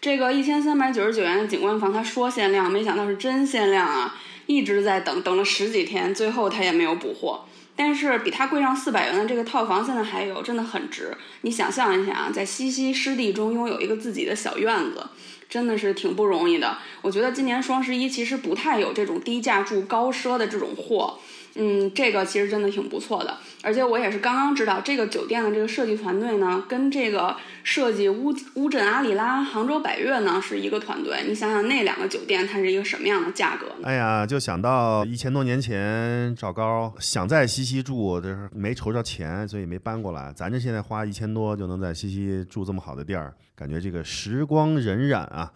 [0.00, 4.16] 这个一千三百九十九元的景观房，他说限量，没想到是真限量啊！
[4.46, 7.46] 一直在等，等了十几天，最后他也没有补货。
[7.74, 11.16] 但是比它贵上四百元的这个套房现在还有，真的很值。
[11.40, 15.04] 你想象一下啊，在西溪湿地中拥有一个自己的小院子，
[15.50, 16.78] 真的是挺不容易的。
[17.02, 21.18] 我觉得今年双十一其实不太有这种低价住高奢的这种货。
[21.56, 31.24] 嗯，这个其实真的挺不错的，而且我也是刚刚知道，这个酒店的这个设计团队呢，跟这个设计乌乌镇阿里拉、杭州百悦呢是一个团队。
[31.26, 33.66] 你想想那两个酒店，它是一个什么样的价格？
[33.82, 40.32] 哎呀，就想到一千多年前赵高想在西溪住，就是没筹着钱，所以没搬过来。
[40.34, 45.50] 咱这现在花一千多就能在西溪住这么好的地儿，感觉这个时光荏苒啊。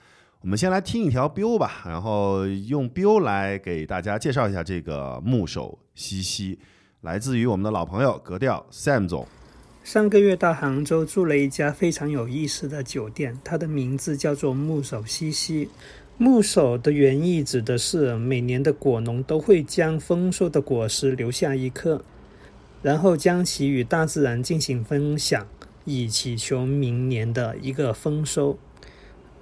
[0.45, 6.59] 我们先来听一条 biu 吧，然后用 biu 来给大家介绍一下这个木手西西，
[7.01, 9.27] 来自于我们的老朋友格调 Sam 总。
[9.83, 15.71] 上个月到杭州住了一家非常有意思的酒店，它的名字叫做木手西西。
[16.19, 22.05] 木手的原意指的是每年的果农都会将丰收的果实留下一颗，
[22.83, 25.47] 然后将其与大自然进行分享，
[25.87, 28.59] 以祈求明年的一个丰收。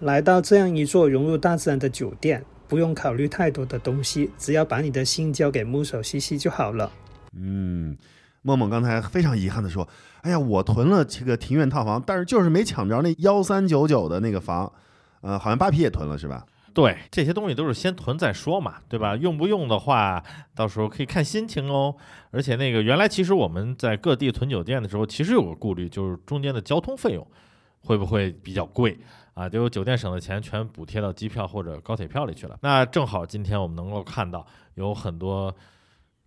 [0.03, 6.91] 来到这样一座融入大自然的酒店，不用考虑太多的东西，只要把你的心交给木手西西就好了。
[7.37, 7.97] 嗯，
[8.43, 9.89] 梦梦刚才非常遗憾的说
[10.23, 14.73] ：“哎呀，我囤了这个庭院套房，但是就是没抢着那幺三九九的那个房。
[15.21, 16.45] 呃，好像扒皮也囤了是吧？
[16.75, 19.15] 对，这些东西都是先囤再说嘛，对吧？
[19.15, 20.21] 用不用的话，
[20.57, 21.95] 到时候可以看心情哦。
[22.33, 27.25] 而且那个原来其实我们在各地囤酒店的时候，其实有个顾虑，就是中间的交通费用
[27.83, 28.99] 会不会比较贵
[29.35, 29.49] 啊？
[29.49, 32.59] 就酒店省的钱全补贴到机票或者高铁票里去了。
[32.63, 35.55] 那正好今天我们能够看到有很多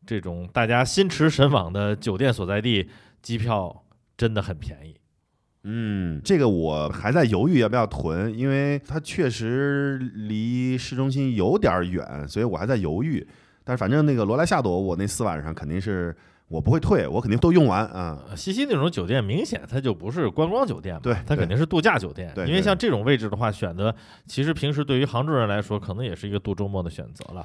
[0.06, 2.89] 这种大家心驰神往的酒店所在地，
[3.22, 3.84] 机票
[4.18, 4.95] 真的很便宜。
[5.68, 13.28] 嗯，这个我还在犹豫要不要囤，因为它确实离市中心有点远，所以我还在犹豫。
[13.64, 16.16] 但是反正那个罗莱夏朵，我那四晚上肯定是
[16.48, 18.20] 我不会退，我肯定都用完啊。
[18.36, 22.32] 西西那种酒店明显它就不是观光酒店嘛，对它肯定是度假酒店。
[22.36, 23.93] 对对因为像这种位置的话，选择
[24.28, 27.43] 其实平时对于杭州人来说，可能也是一个度周末的选择了。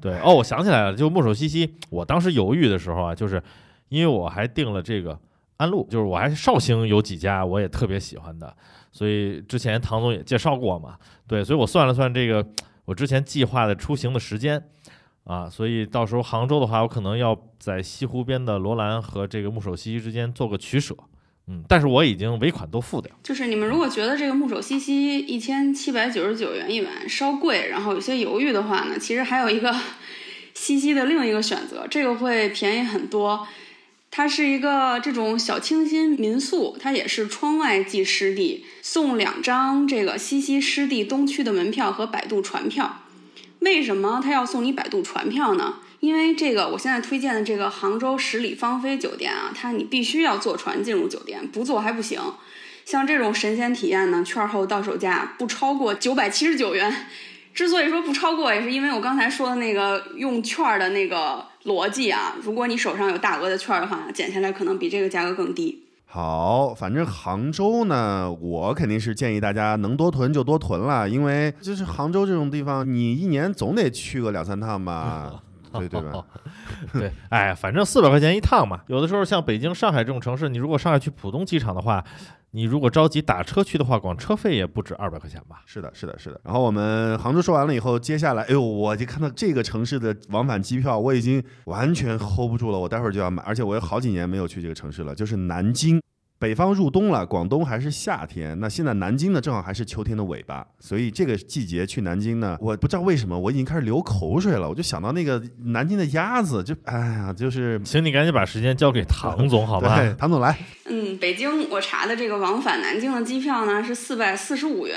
[0.00, 3.42] 对，哦，我想起来了，就木手西西，我当时犹豫的时候啊，就是
[3.90, 5.18] 因为我还订了这个
[5.58, 8.56] 安陆，就是我还绍兴有几家我也特别喜欢的，
[8.90, 10.96] 所以之前唐总也介绍过嘛，
[11.26, 12.46] 对，所以我算了算这个
[12.86, 14.62] 我之前计划的出行的时间。
[15.28, 20.96] 啊，所以到时候杭州的话，我可能要在西湖边的罗兰和这个木手西西之间做个取舍，
[21.48, 23.14] 嗯，但是我已经尾款都付掉。
[23.22, 29.74] 就是你们如果觉得这个木手西西一千七百九十九元一晚稍贵，然后有些犹豫的话呢，其实还有一个
[30.54, 33.46] 西西的另一个选择，这个会便宜很多。
[34.10, 43.02] 它是一个这种小清新民宿，它也是窗外即湿地，送两张这个西溪湿地东区的门票和摆渡船票。
[43.60, 45.74] 为什么他要送你百度船票呢？
[46.00, 52.20] 因为这个我现在推荐的这个杭州十里芳菲酒店啊，它你必须要坐船进入酒店，不坐还不行。
[52.84, 57.06] 像这种神仙体验呢，券后到手价不超过九百七十九元。
[57.52, 62.36] 之所以说不超过，也是因为我刚才说的那个用券的那个逻辑啊。
[62.40, 65.82] 如果你手上有大额的券的话，减下来可能比这个价格更低。
[66.10, 75.42] 好，反正杭州呢，我肯定是建议大家能多囤就多囤了，因为就是杭州这种地方，你一年总得去个两三趟吧，
[75.74, 76.24] 对对吧？
[76.94, 78.80] 对，哎，反正四百块钱一趟嘛。
[78.86, 82.02] 有的时候像北京、上海这种城市，你如果上海去浦东机场的话，
[82.58, 85.62] 你如果着急打车去的话，光车费也不止二百块钱吧？
[85.64, 86.40] 是的，是的，是的。
[86.42, 96.02] 然后我们杭州说完了以后，接下来，哎呦，我就看到这个城市的往返机票，我已经完全 hold 不住了，我待会儿就要买，而且我有好几年没有去这个城市了，就是南京。
[96.38, 98.58] 北方入冬了，广东还是夏天。
[98.60, 104.68] 那现在南京呢，正好还是秋天的尾巴，所以这个季节去南京呢，我不知道为什么我已经开始流口水了。
[104.68, 109.96] 我就想到那个南京的鸭子，就哎呀，就是请你赶紧把时间交给唐总，好吧？
[110.00, 110.56] 对，唐总来。
[110.86, 114.96] 嗯，北京我查的这个往返南京的机票呢是四百四十五元，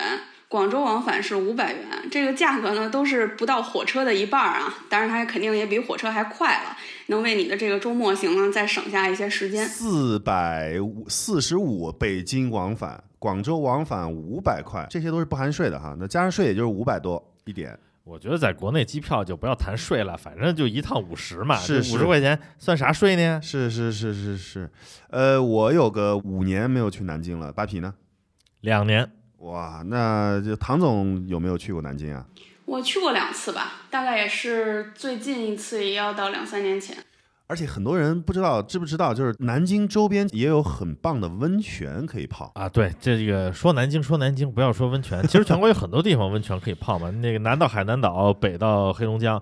[0.52, 4.74] 广州往返是五百元，这个价格呢都是不到火车的一半儿啊。
[4.89, 6.76] 当然，它肯定也比火车还快了，
[7.08, 9.66] 能为你的这个周末行呢再省下一些时间。
[9.66, 15.95] 四百五四十五北京往返，广州往返五百块，这些都是不含税的哈。
[15.97, 17.80] 那加上税也就是五百多一点。
[18.04, 23.39] 我觉得在国内机票就不要谈税了，反正就一趟五十嘛，是是五十块钱算啥税呢？
[23.41, 24.70] 是是是是是，
[25.12, 27.93] 呃，我有个五年没有去南京了，扒皮呢？
[28.60, 29.10] 两年，
[29.42, 32.26] 哇，那就唐总有没有去过南京啊？
[32.66, 36.96] 我去过两次吧，大概也是最近一次也要到两三年前。
[37.48, 42.50] 而且很多人不知道，知不知道，就是南京周边也有很棒的温泉可以泡。
[42.56, 45.22] 啊，对，这个说南京说南京，不要说温泉。
[45.28, 49.42] 其实全国有很多地方温泉可以泡嘛，那个南到海南岛，北到黑龙江，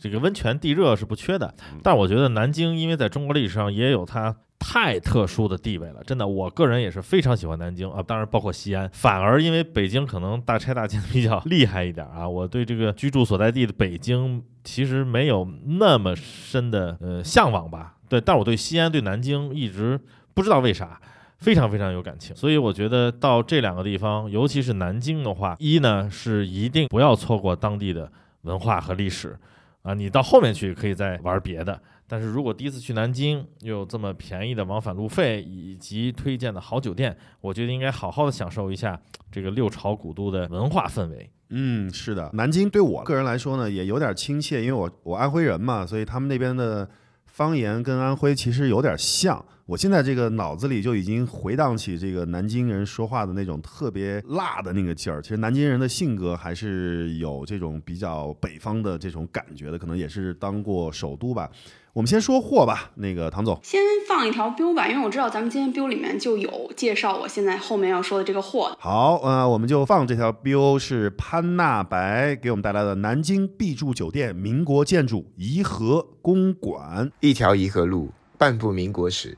[0.00, 1.52] 这个温泉地热是不缺的。
[1.82, 8.88] 但我觉得南京，因为在中国历史上也有它太特殊的地位了，真的，我个人也是非常喜欢南京啊，当然包括西安。
[8.92, 17.96] 反而因为北京可能大拆大建比较厉害一点啊，我对这个居住所在地的北京其实没有那么深的呃向往吧。
[18.08, 19.98] 对，但我对西安、对南京一直
[20.34, 21.00] 不知道为啥。
[21.38, 29.34] 非常非常有感情，所以我觉得到这两个地方，尤其是南京的话，一呢是一定不要错过当地的文化和历史，
[29.80, 31.80] 啊，你到后面去可以再玩别的。
[32.10, 39.00] 但是如果第一次去南京，又有这么便宜的往返路费以及推荐的好酒店，我觉得应该好好的享受一下
[39.30, 41.30] 这个六朝古都的文化氛围。
[41.50, 46.90] 嗯，是的，南京对我个人来说呢，也有点亲切，因为我我安徽人嘛，所以他们那边的
[47.26, 49.44] 方言跟安徽其实有点像。
[49.66, 55.22] 我现在这个脑子里就已经回荡起这个南京人说话的那种特别辣的那个劲儿。
[55.22, 61.48] 其实南京人的性格还是有这种比较北方的这种感觉的，可能也是当过首都吧。
[61.92, 68.76] 我们先说货吧，那个唐总，先放一条标吧，因为我知道咱们今天标里面就有介绍我现在后面要说的这个货。
[68.78, 79.36] 好，呃，我们就放这条标是潘纳白给我们带来的南京必住酒店，民国建筑颐和公馆，一条颐和路，半部民国史。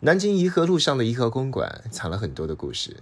[0.00, 2.98] 南京颐和路上的颐和公馆藏了很多的故事。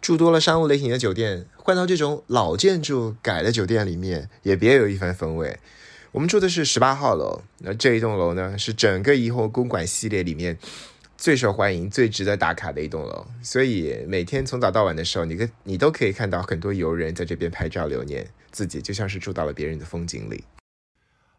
[0.00, 5.58] 住多了商务类型的酒店，换到这种老建筑改的酒店里面，也别有一番风味。
[6.14, 10.56] 我们住的是十八号楼，那这一栋楼呢，是整个颐和公馆系列里面
[11.18, 13.26] 最受欢迎、最值得打卡的一栋楼。
[13.42, 20.44] 所以每天从早到晚的时候，你跟你都可以看到很多游人在这边拍照留念，自己就像是住到了别人的风景里。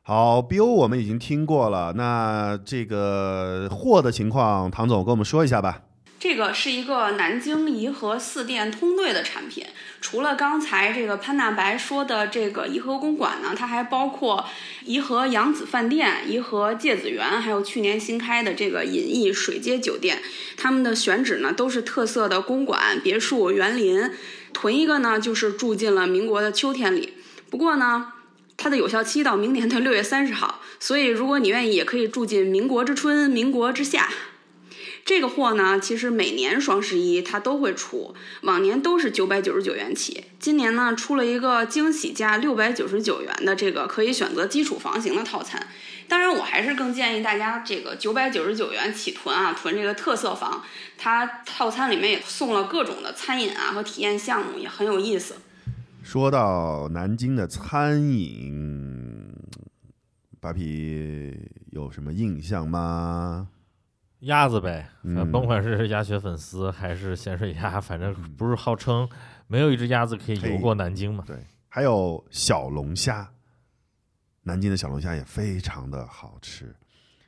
[0.02, 5.85] 好，BO 我们已经听过了，那这个货的情况，唐总跟我们说一下吧。
[6.28, 9.64] 这个是一个南京颐和四店通兑的产品。
[10.02, 14.44] 除了刚才这个潘大白说的这个颐和公馆呢，它还包括
[14.86, 20.18] 颐和扬子饭店、颐和芥子园，还有去年新开的这个隐逸水街酒店。
[20.58, 24.10] 他们的选址呢都是特色的公馆、别墅、园林。
[24.52, 27.14] 囤一个呢，就是住进了民国的秋天里。
[27.52, 28.14] 不过呢，
[28.58, 34.10] 它的有效期到明年的六月三十号，所以如果你愿意，也可以住进民国之春、民国之夏。
[35.06, 40.24] 这个货呢，其实每年双十一它都会出，往年都是九百九十九元起。
[40.40, 45.68] 今年呢，出了一个惊喜价六百九十九元的这个可以选择基础房型的套餐。
[46.08, 50.64] 当然，我还是更建议大家这个九百九十九元起囤啊，囤这个特色房。
[50.98, 55.36] 它套餐里面也送了各种的餐饮啊和体验项目，也很有意思。
[56.02, 59.32] 说到南京的餐饮，
[60.40, 61.32] 巴皮
[61.70, 63.50] 有什么印象吗？
[64.20, 69.08] 鸭子呗，嗯甭管是鸭血粉丝还是咸水鸭，反正不是号称
[69.48, 71.24] 没有一只鸭子可以游过南京嘛。
[71.28, 73.30] 对，还有小龙虾，
[74.44, 76.76] 南京的小龙虾也非常的好吃。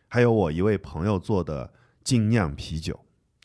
[0.07, 1.71] 还有我一位朋友做的
[2.03, 2.97] 精酿啤酒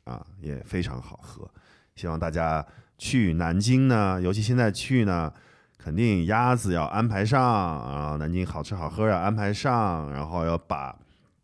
[0.05, 1.51] 啊，也非常好喝。
[1.97, 2.65] 希望大家
[2.97, 5.31] 去南京呢，尤其现在去呢，
[5.77, 10.97] 肯定鸭子要安排上啊，南京好吃好喝要安排上，然后要把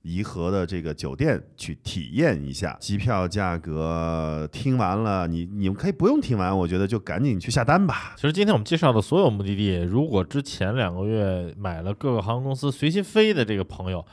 [0.03, 2.77] 颐和的这个酒店去体验一下。
[2.81, 8.15] 机票价格听完了，你你们可以不用听完，我觉得就赶紧去下单吧。
[8.17, 14.05] 其实今天我们介绍的所有目的地，如果之前两个月买了各个航空公司随心飞的这个朋友，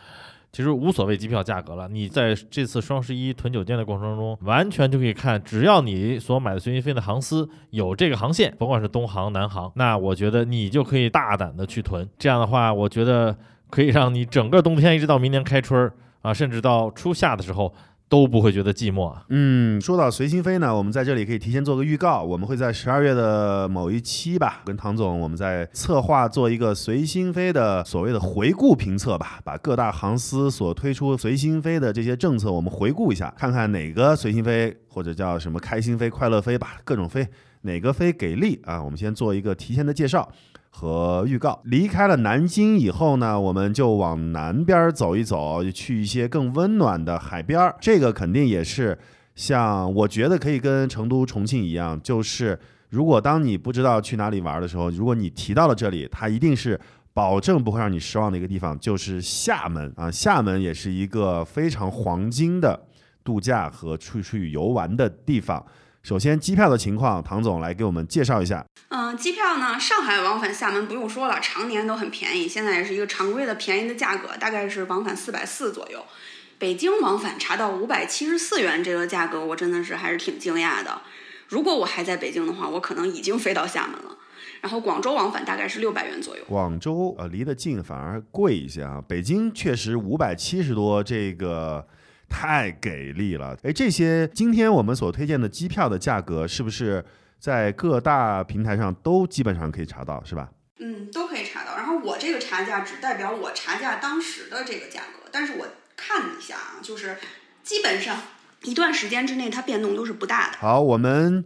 [0.52, 1.88] 其实无所谓机票价格了。
[1.90, 12.08] 你在这次双十一囤酒店的过程中，完全就可以看，只要你所买的随心飞的航司有这个航线，甭管是东航、南航，那我觉得你就可以大胆的去囤。
[12.18, 13.38] 这样的话，我觉得
[13.76, 17.74] 可以让你整个冬天一直到明年开春儿啊，甚至到初夏的时候
[18.08, 19.26] 都不会觉得寂寞啊。
[19.28, 37.28] 嗯，说到随心飞呢，我们在这里可以提前做个预告，我们会在十二月的某一期吧，跟唐总我们在策划做一个随心飞的所谓的回顾评测吧，把各大航司所推出随心飞的这些政策我们回顾一下，看看哪个随心飞或者叫什么开心飞、快乐飞吧，各种飞
[37.64, 38.82] 哪个飞给力啊？
[38.82, 40.32] 我们先做一个提前的介绍。
[40.78, 47.74] 和预告，离开了南京以后呢，我们就往南边走一走，去一些更温暖的海边儿。
[47.80, 48.98] 这个肯定也是
[49.36, 52.60] 像我觉得可以跟成都、重庆一样，就是
[52.90, 56.78] 如果当你不知道去哪里玩的时候，如果你提到了这里，它一定是
[57.14, 60.12] 保证不会让你失望的一个地方，就是厦门啊。
[60.12, 62.78] 厦门也是一个非常黄金的
[63.24, 65.66] 度假和出去游玩的地方。
[66.06, 68.64] 首先，机票的情况，唐总来给我们介绍一下。
[68.90, 76.06] 嗯，机票呢，上海往返厦门不用说了，常年都很便宜，现在也是一个常规的便宜的价格，大概是往返四百四左右。
[76.60, 81.02] 北京往返查到五百七十四元这个价格，我真的是还是挺惊讶的。
[81.48, 84.16] 如果我还在北京的话，我可能已经飞到厦门了。
[84.62, 86.44] 然后广州往返大概是六百元左右。
[86.48, 91.88] 广州呃离得近反而贵一些啊，北京确实五百七十多，这个
[92.30, 93.58] 太给力了。
[93.64, 97.04] 哎，这些今天我们所推荐的机票的价格，是不是
[97.40, 100.50] 在各大平台上都基本上可以查到，是吧？
[100.80, 101.78] 嗯，都可以查到。
[101.78, 107.18] 然后我这个查价只代表我查价当时的这个价格，但是我看了一下啊，就是
[107.64, 108.18] 基本上
[108.64, 110.58] 一段时间之内它变动都是不大的。
[110.58, 111.46] 好，我们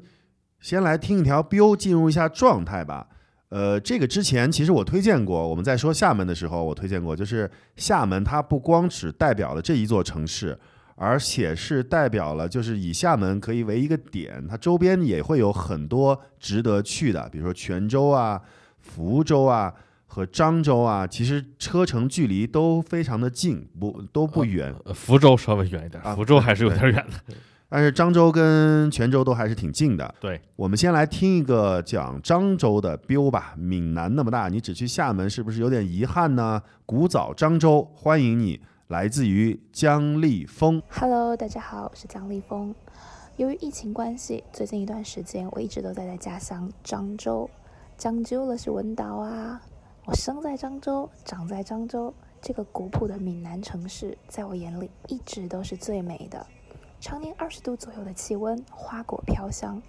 [0.60, 3.08] 先来听一条 BO 进入一下状态吧。
[3.50, 10.58] 呃，这个之前其实我推荐过，我们在说厦门的时候，我推荐过，就是厦门它不光只代表了这一座城市，
[10.96, 18.40] 而且是代表了就是以厦门可以为一个点，它周边也会有很多值得去的，比如说泉州啊、
[18.78, 19.74] 福州啊
[20.06, 24.72] 和漳州啊，其实车程距离都非常的近，不都不远。
[24.86, 27.34] 呃福州稍微远一点，啊福州还是有点远的。
[27.72, 30.16] 但是漳州跟泉州都还是挺近的。
[30.20, 33.54] 对，我们先来听一个讲漳州的 biu 吧。
[33.56, 36.64] 闽南那么大，你只去厦门，是不是有点遗憾呢？
[36.88, 40.82] 古早漳州，欢迎你，来自于姜立峰。
[40.90, 42.74] Hello，大家好，我是姜立峰。
[43.38, 47.48] 由于疫情关系，最近一段时间我一直都待在家乡漳州。
[48.00, 49.62] 漳州了是文岛啊！
[50.06, 52.12] 我生在漳州，长在漳州，
[52.42, 56.44] 这个古朴的闽南城市，在我眼里一直都是最美的。
[57.02, 59.82] 常年二十度左右的气温，花果飘香，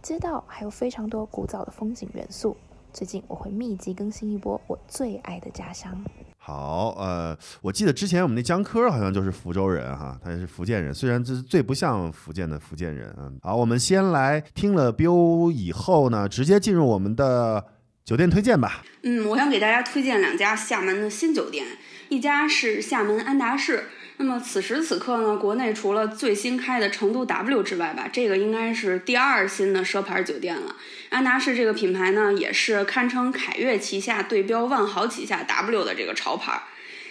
[0.00, 2.56] 街道还有非常多古早的风景元素。
[2.90, 5.92] 最近我会密集更新一波我最爱的家乡。
[6.38, 13.30] 好，呃，我记得之前我们那江科好像就是福州人哈，他也是福建人，虽然这是最不像福建的福建人啊。
[13.42, 17.62] 好，我们先来听了 biu 以后呢，直接进入我们的
[18.06, 18.82] 酒店推荐吧。
[19.02, 21.66] 嗯，我想给大家推荐两家厦门的新酒店，
[22.08, 23.84] 一家是厦门安达仕。
[24.16, 30.76] 那么此时此刻呢，国内除了最新开的成都 W 之外吧，这个应该是第二新的奢牌酒店了。
[31.10, 36.62] 安达仕这个品牌呢，也是堪称凯悦旗下对标万豪旗下 W 的这个潮牌。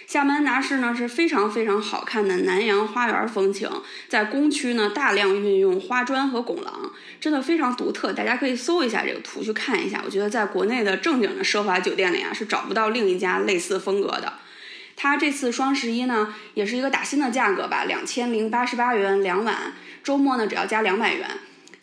[0.06, 3.70] 厦门安达仕呢是非常非常好看的南洋花园风情，
[4.08, 6.90] 在工区呢大量运用花砖和拱廊，
[7.20, 8.12] 真的非常独特。
[8.12, 14.32] 大家可以搜一下这个图去看一下，我觉得在国内的正经的奢华酒店里啊是找不到另一家类似风格的。
[14.96, 19.72] 它这次双十一呢也是一个打新的价格吧，两千零八十八元两晚，
[20.02, 21.28] 周末呢只要加两百元。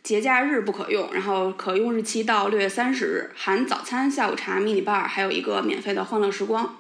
[0.03, 6.77] 节假日不可用，然后可用日期到六月三十日，含早餐、下午茶、迷你 bar，还有一个免费的欢乐时光。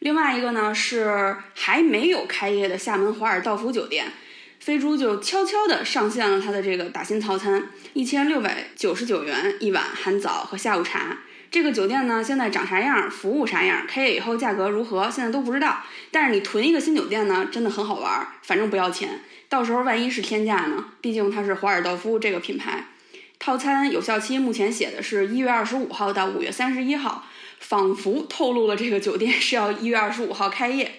[0.00, 4.10] 另外一个呢是还没有开业的厦门华尔道夫酒店，
[4.58, 11.18] 飞猪就悄悄地上线了它的这个打新套餐，一千六百九十九元一晚，含早和下午茶。
[11.52, 15.80] 这个酒店呢现在长啥样，服务啥样，开业以后价格如何，现在都不知道。
[16.10, 19.20] 但是你囤一个新酒店呢，真的很好玩，反正不要钱。
[19.50, 20.86] 到时候万一是天价呢？
[21.02, 22.86] 毕竟它是华尔道夫这个品牌。
[23.38, 27.24] 套餐有效期目前写的是一月二十五号到五月三十一号，
[27.58, 30.90] 仿佛透露了这个酒店是要一月二十五号开业。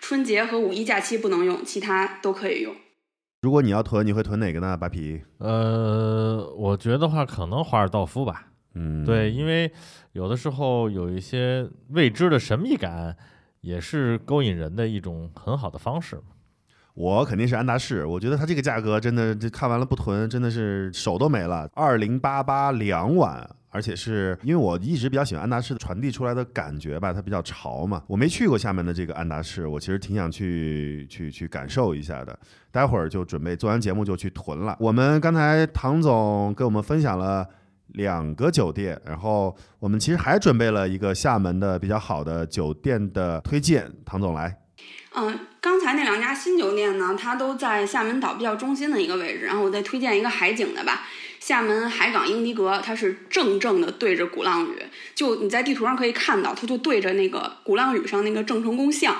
[0.00, 2.74] 春节和五一假期不能用，其他都可以用。
[3.42, 4.76] 如果你要囤，你会囤哪个呢？
[4.76, 5.22] 扒皮？
[5.38, 8.46] 呃，我觉得话可能华尔道夫吧。
[8.74, 9.70] 嗯，对，因为
[10.12, 13.16] 有的时候有一些未知的神秘感，
[13.60, 16.20] 也是勾引人的一种很好的方式。
[16.94, 21.68] 我肯定是安达仕，我觉得它这个价格真的，这看完了不囤，真的是手都没了。
[21.74, 28.02] 二零八八两晚，而且是因为我一直比较喜欢安达仕传递出来的感觉吧，它比较潮嘛。
[28.06, 32.38] 我没去过厦门的这个安达仕，我其实挺想去去去感受一下的。
[32.70, 34.76] 待会儿就准备做完节目就去囤了。
[34.78, 37.46] 我们刚才唐总给我们分享了。
[37.94, 44.58] 两个酒店，然后我们其实还准备了一个厦门的比较好的酒店的推荐，唐总来。
[45.14, 49.44] 嗯，刚才那两家新酒店呢，它都在厦门岛比较中心的一个位置。
[49.44, 51.02] 然后我再推荐一个海景的吧，
[51.38, 54.82] 厦门海港英迪格，它是正正的对着鼓浪屿，
[55.14, 59.14] 就你在地图上可以看到，它就对着那个鼓浪屿上那个郑成功像。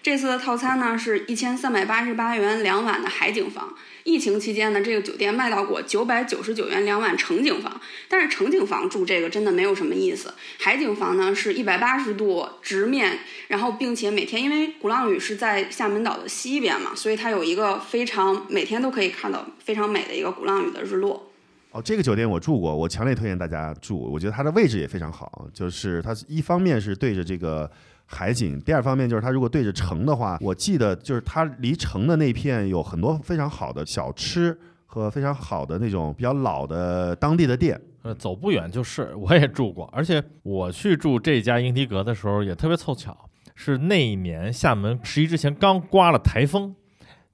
[0.00, 3.74] 这次的套餐呢是一千三百八十八元两晚的海景房。
[4.04, 10.34] 疫情期间呢，这个酒店卖到过九百九十九元两晚城景房，但是城景房住这个真的没有什么意思。
[10.58, 21.31] 海景房呢是一百八十度直面，然后并且每天因为鼓浪屿是在厦门岛的西边嘛，所以它有一个非常每天都可以看到非常美的一个鼓浪屿的日落。
[21.72, 23.98] 哦，这个酒店我住过，我强烈推荐大家住。
[23.98, 27.70] 我觉得它的位置也非常好，就是它一方面是对着这个
[28.04, 37.80] 海景，第二方面就是它如果对着城的话，我记得就是它离城的那片有很多非常好的小吃和非常好的那种比较老的当地的店。
[38.02, 43.16] 呃，走不远就是，我也住过，而且我去住这家英迪格的时候也特别凑巧，
[43.54, 46.74] 是那一年厦门十一之前刚刮了台风，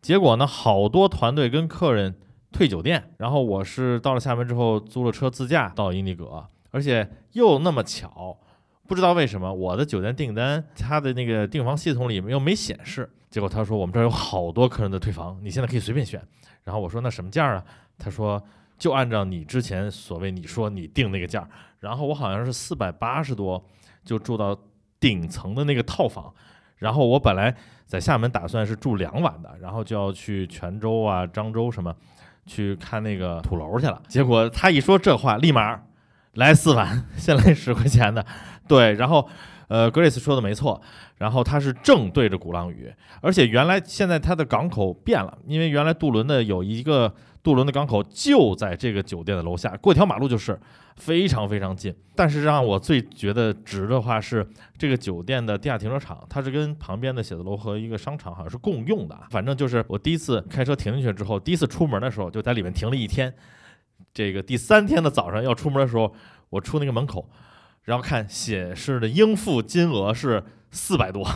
[0.00, 2.14] 结果呢，好多团队跟客人
[2.58, 8.36] 退酒店，然后我是到了厦门之后租了车自驾到英迪格，而且又那么巧，
[8.88, 16.20] 不知道为什么我的酒店订单他的那个订房系统里面又没显示，结果他说我们这儿有好多客人的退房，你现在可以随便选，
[16.64, 17.64] 然后我说那什么价儿啊？
[17.96, 18.42] 他说。
[18.76, 21.48] 就按照你之前所谓你说你定那个价儿，
[21.80, 23.60] 然后我好像是四百八十多
[24.04, 24.56] 就住到
[25.00, 26.32] 顶层的那个套房，
[26.76, 27.52] 然后我本来
[27.86, 31.92] 在厦门打算是住两晚的，然后就要去泉州啊、漳州什么
[32.48, 35.78] 去看那个土楼去了，结果他一说这话，立马
[36.32, 38.24] 来四碗， 先来十块钱的，
[38.66, 39.28] 对，然后
[39.68, 40.80] 呃，Grace 说的没错，
[41.18, 42.90] 然后他是正对着鼓浪屿，
[43.20, 50.58] 而且原来现在它的港口变了，因为原来渡轮的有一个渡轮的港口就在这个酒店的楼下，过一条马路就是，
[50.98, 51.94] 非常非常近。
[52.14, 54.46] 但是让我最觉得值的话是
[54.76, 63.32] 这个酒店的地下停车场，它是跟旁边的写字楼和一个商场好像是共用的，反正就是我第一次开车停进去之后，第一次出门的时候就在里面停了一天，
[64.12, 66.12] 这个第三天的早上要出门的时候，
[66.50, 67.28] 我出那个门口。
[67.84, 71.26] 然后看显示的应付金额是四百多，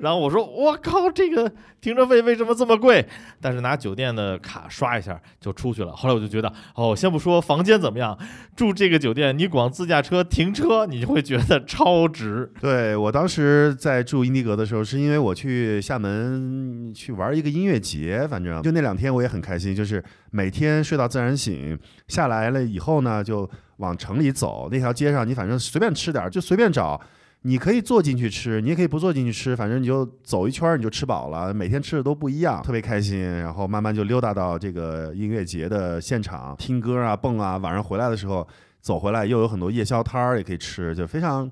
[0.00, 3.06] 然后我说我靠，这个停车费为什么这么贵？
[3.40, 5.92] 但是拿酒店的卡刷一下就出去了。
[5.92, 8.18] 后来我就觉得，哦，先不说房间怎么样，
[8.56, 12.50] 住这个酒店，你光自驾车停车，你就会觉得超值。
[12.60, 21.78] 对我当时在住英迪格的时候，是因为我去厦门去玩一个音乐节，反正就那两天我也很开心，就是每天睡到自然醒，
[22.08, 23.48] 下来了以后呢就。
[23.80, 27.00] 往城里走，那条街上你反正随便吃点就随便找，
[27.42, 31.52] 你可以坐进去吃，你也可以不坐进去吃，反正你就走一圈你就吃饱了。
[31.54, 33.20] 每天吃的都不一样，特别开心。
[33.20, 37.56] 然后慢慢就溜达到这个音乐节的现场，听歌啊、蹦啊。
[37.56, 38.46] 晚上回来的时候，
[38.80, 41.50] 走回来又有很多夜宵摊儿也可以吃，就非常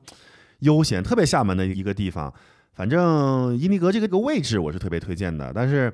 [0.61, 2.33] 悠闲，特别厦门的一个地方。
[2.75, 5.93] 反正伊尼格这个个位置我是特别推荐的，但是。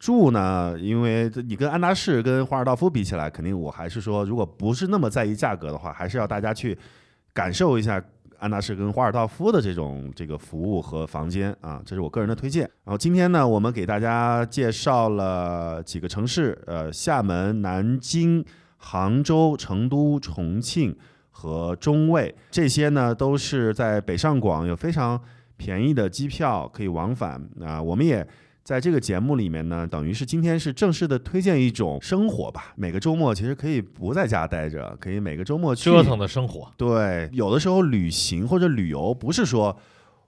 [0.00, 6.78] 住呢，因为你跟安达仕、跟华尔道夫比起来，肯定我还是说，如果不是那么在意价格的话，还是要大家去
[7.34, 8.00] 感受一下
[8.38, 12.62] 安达仕跟华尔道夫的这种这个服务和房间啊，这是我个人的推荐。
[12.84, 18.44] 然后今天呢，我们给大家介绍了几个城市，呃，厦门、南京、
[18.76, 20.96] 杭州、成都、重庆
[21.30, 25.20] 和中卫，这些呢都是在北上广有非常
[25.56, 28.26] 便宜的机票可以往返啊，我们也。
[28.68, 32.74] 在这个节目里面呢，等于是今天是正式的推荐一种生活吧。
[32.76, 36.70] 每个周末其实可以不在家待着，可以每个周末去折腾的生活。
[36.76, 39.74] 对，有的时候旅行或者旅游，不是说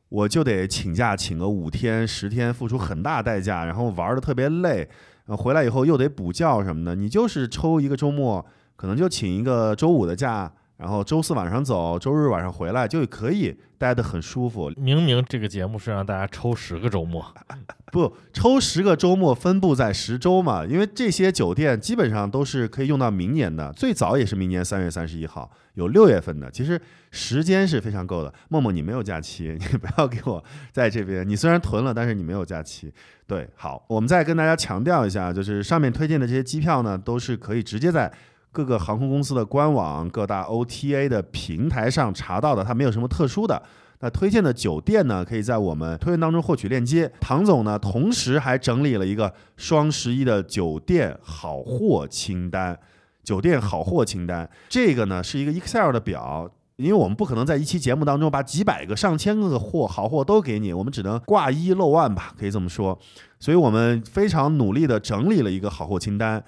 [0.08, 4.88] 我就得请假请个五天十天，付出很大代价，然后玩的特别累，
[5.26, 6.94] 回来以后又得补觉什么的。
[6.94, 8.42] 你就是抽一个周末，
[8.74, 10.50] 可能就请一个周五的假。
[10.80, 14.72] 然后周四晚上走，周日晚上回来就可以待得很舒服。
[14.78, 17.22] 明明这个节目是让大家抽十个周末，
[17.92, 20.64] 不抽十个周末分布在十周嘛？
[20.64, 26.50] 因为这些酒店基本上都是可以用到明年的，最早也是明年三月三十一号，有六月份的。
[26.50, 28.32] 其实时间是非常够的。
[28.48, 31.28] 默默，你没有假期， 你不要给我在这边。
[31.28, 32.90] 你虽然囤了，但是你没有假期。
[33.26, 38.10] 对，好，我们再跟大家强调一下，就是上面推荐的这些机票呢，都是可以直接在。
[38.52, 43.62] 各个航空公司的官网、各大 OTA 的平台上查到的，它没有什么特殊的。
[44.00, 47.12] 那推荐的酒店呢，可以在我们推文当中获取链接。
[47.20, 52.78] 唐总呢，同时还整理了一个双十一的酒店好货清单。
[53.22, 62.98] 酒店好货清单，这个呢是一个 Excel 的表，因为我们不可能在一期节目当中把几百个、上千个货好货都给你，我们只能挂一漏万吧，可以这么说。
[63.38, 66.42] 所以我们非常努力的整理了一个好货清单。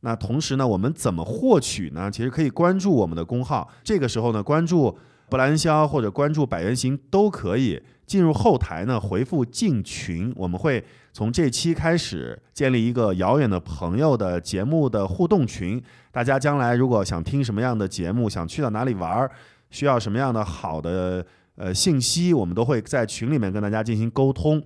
[0.00, 2.10] 那同时呢，我们怎么获取呢？
[2.10, 4.96] 其实可以关注我们的公号，这个时候呢，关注
[5.28, 7.82] 布兰肖或者关注百元行都可以。
[8.06, 10.82] 进入后台呢，回复进群，我们会
[11.12, 15.78] 从这期开始建立一个遥远的朋友的节目的互动群。
[16.10, 19.30] 大家将来如果想听什么样的节目，想去到哪里玩，
[19.70, 21.22] 需要什么样的好的
[21.56, 24.62] 呃信息，我们都会在群里面跟大家进行沟通。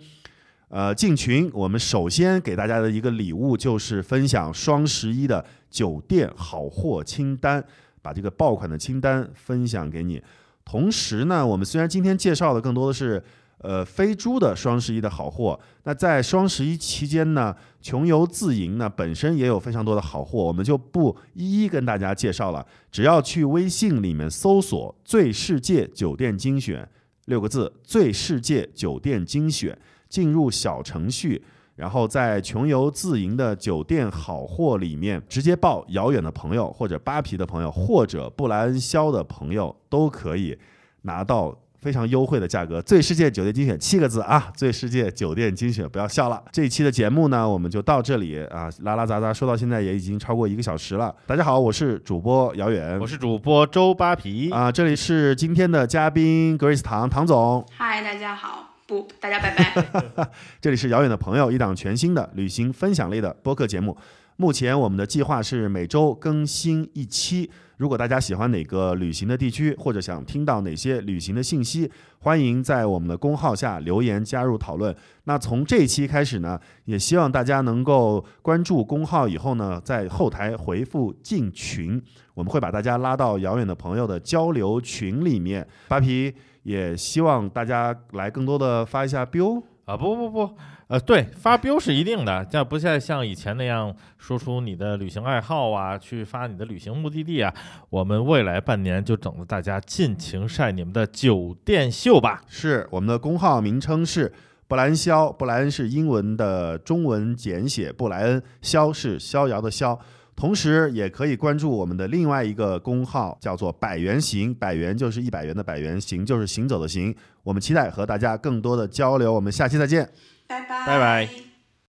[0.73, 7.63] 呃，进群，我们首先给大家的一个礼物就是分享双十一的酒店好货清单，
[8.01, 10.23] 把这个爆款的清单分享给你。
[10.65, 13.23] 同时呢，我们虽然今天介绍的更多的是
[13.59, 22.67] 呃飞猪的双十一的好货，那在双十一期间呢，穷游自营呢本身也有非常多的好货，我们就不一一跟大家介绍了。
[22.91, 26.89] 只要去微信里面搜索“最世界酒店精选”
[27.27, 29.79] 六个字，“最世界酒店精选”。
[30.13, 31.43] 进入小程序，
[31.75, 40.59] 然后在穷游自营的酒店好货里面直接报遥远的朋友，或者扒皮的朋友，或者布莱恩肖的朋友，都可以
[41.05, 42.83] 拿到非常优惠的价格。
[42.83, 44.49] 最世界酒店精选七个字啊！
[44.55, 46.45] 最世界酒店精选，不要笑了。
[46.53, 51.15] 这一期的节目呢，我们就到这里啊，拉拉杂杂说到现在也已经超过一个小时了。
[51.27, 57.67] 大家好，我是主播遥远，我是主播周扒皮啊，这里是今天的嘉宾 Grace 唐唐总。
[57.73, 58.72] 嗨，大家好。
[58.87, 60.31] 不，大家拜拜。
[60.61, 63.97] 这里是遥远的朋友，一档全新的旅行分享类的播客节目。
[64.37, 67.51] 目前我们的计划是每周更新一期。
[67.77, 74.95] 如果大家喜欢哪个旅行的地区，或者想听到哪些旅行的信息，欢迎在我们的公号下留言加入讨论。
[75.25, 82.01] 那从这一期开始呢，也希望大家能够关注公号以后呢，在后台回复进群，
[82.35, 85.67] 我们会把大家拉到遥远的朋友的交流群里面。
[85.89, 86.35] 扒皮。
[86.63, 90.57] 也希望大家来更多的发一下 biu 啊，不不不，
[90.87, 97.53] 呃，对，发标是一定的，这不再像以前那样说出你的旅行爱好啊，去发你的旅行目的地啊。
[97.91, 102.43] 我们未来半年就等着大家尽情晒你们的酒店秀吧。
[102.47, 104.33] 是我们的公号名称是
[104.69, 109.99] 布莱恩肖，布莱恩是英文的中文简写，布莱恩肖是逍遥的逍。
[110.35, 117.15] 同时，也可以关注我们的另外一个公号，叫做“百元行”，百元就是一百元的百元，行就是行走的行。
[117.43, 120.09] 我们期待和大家更多的交流，我们下期再见，
[120.49, 121.52] 拜拜，拜拜。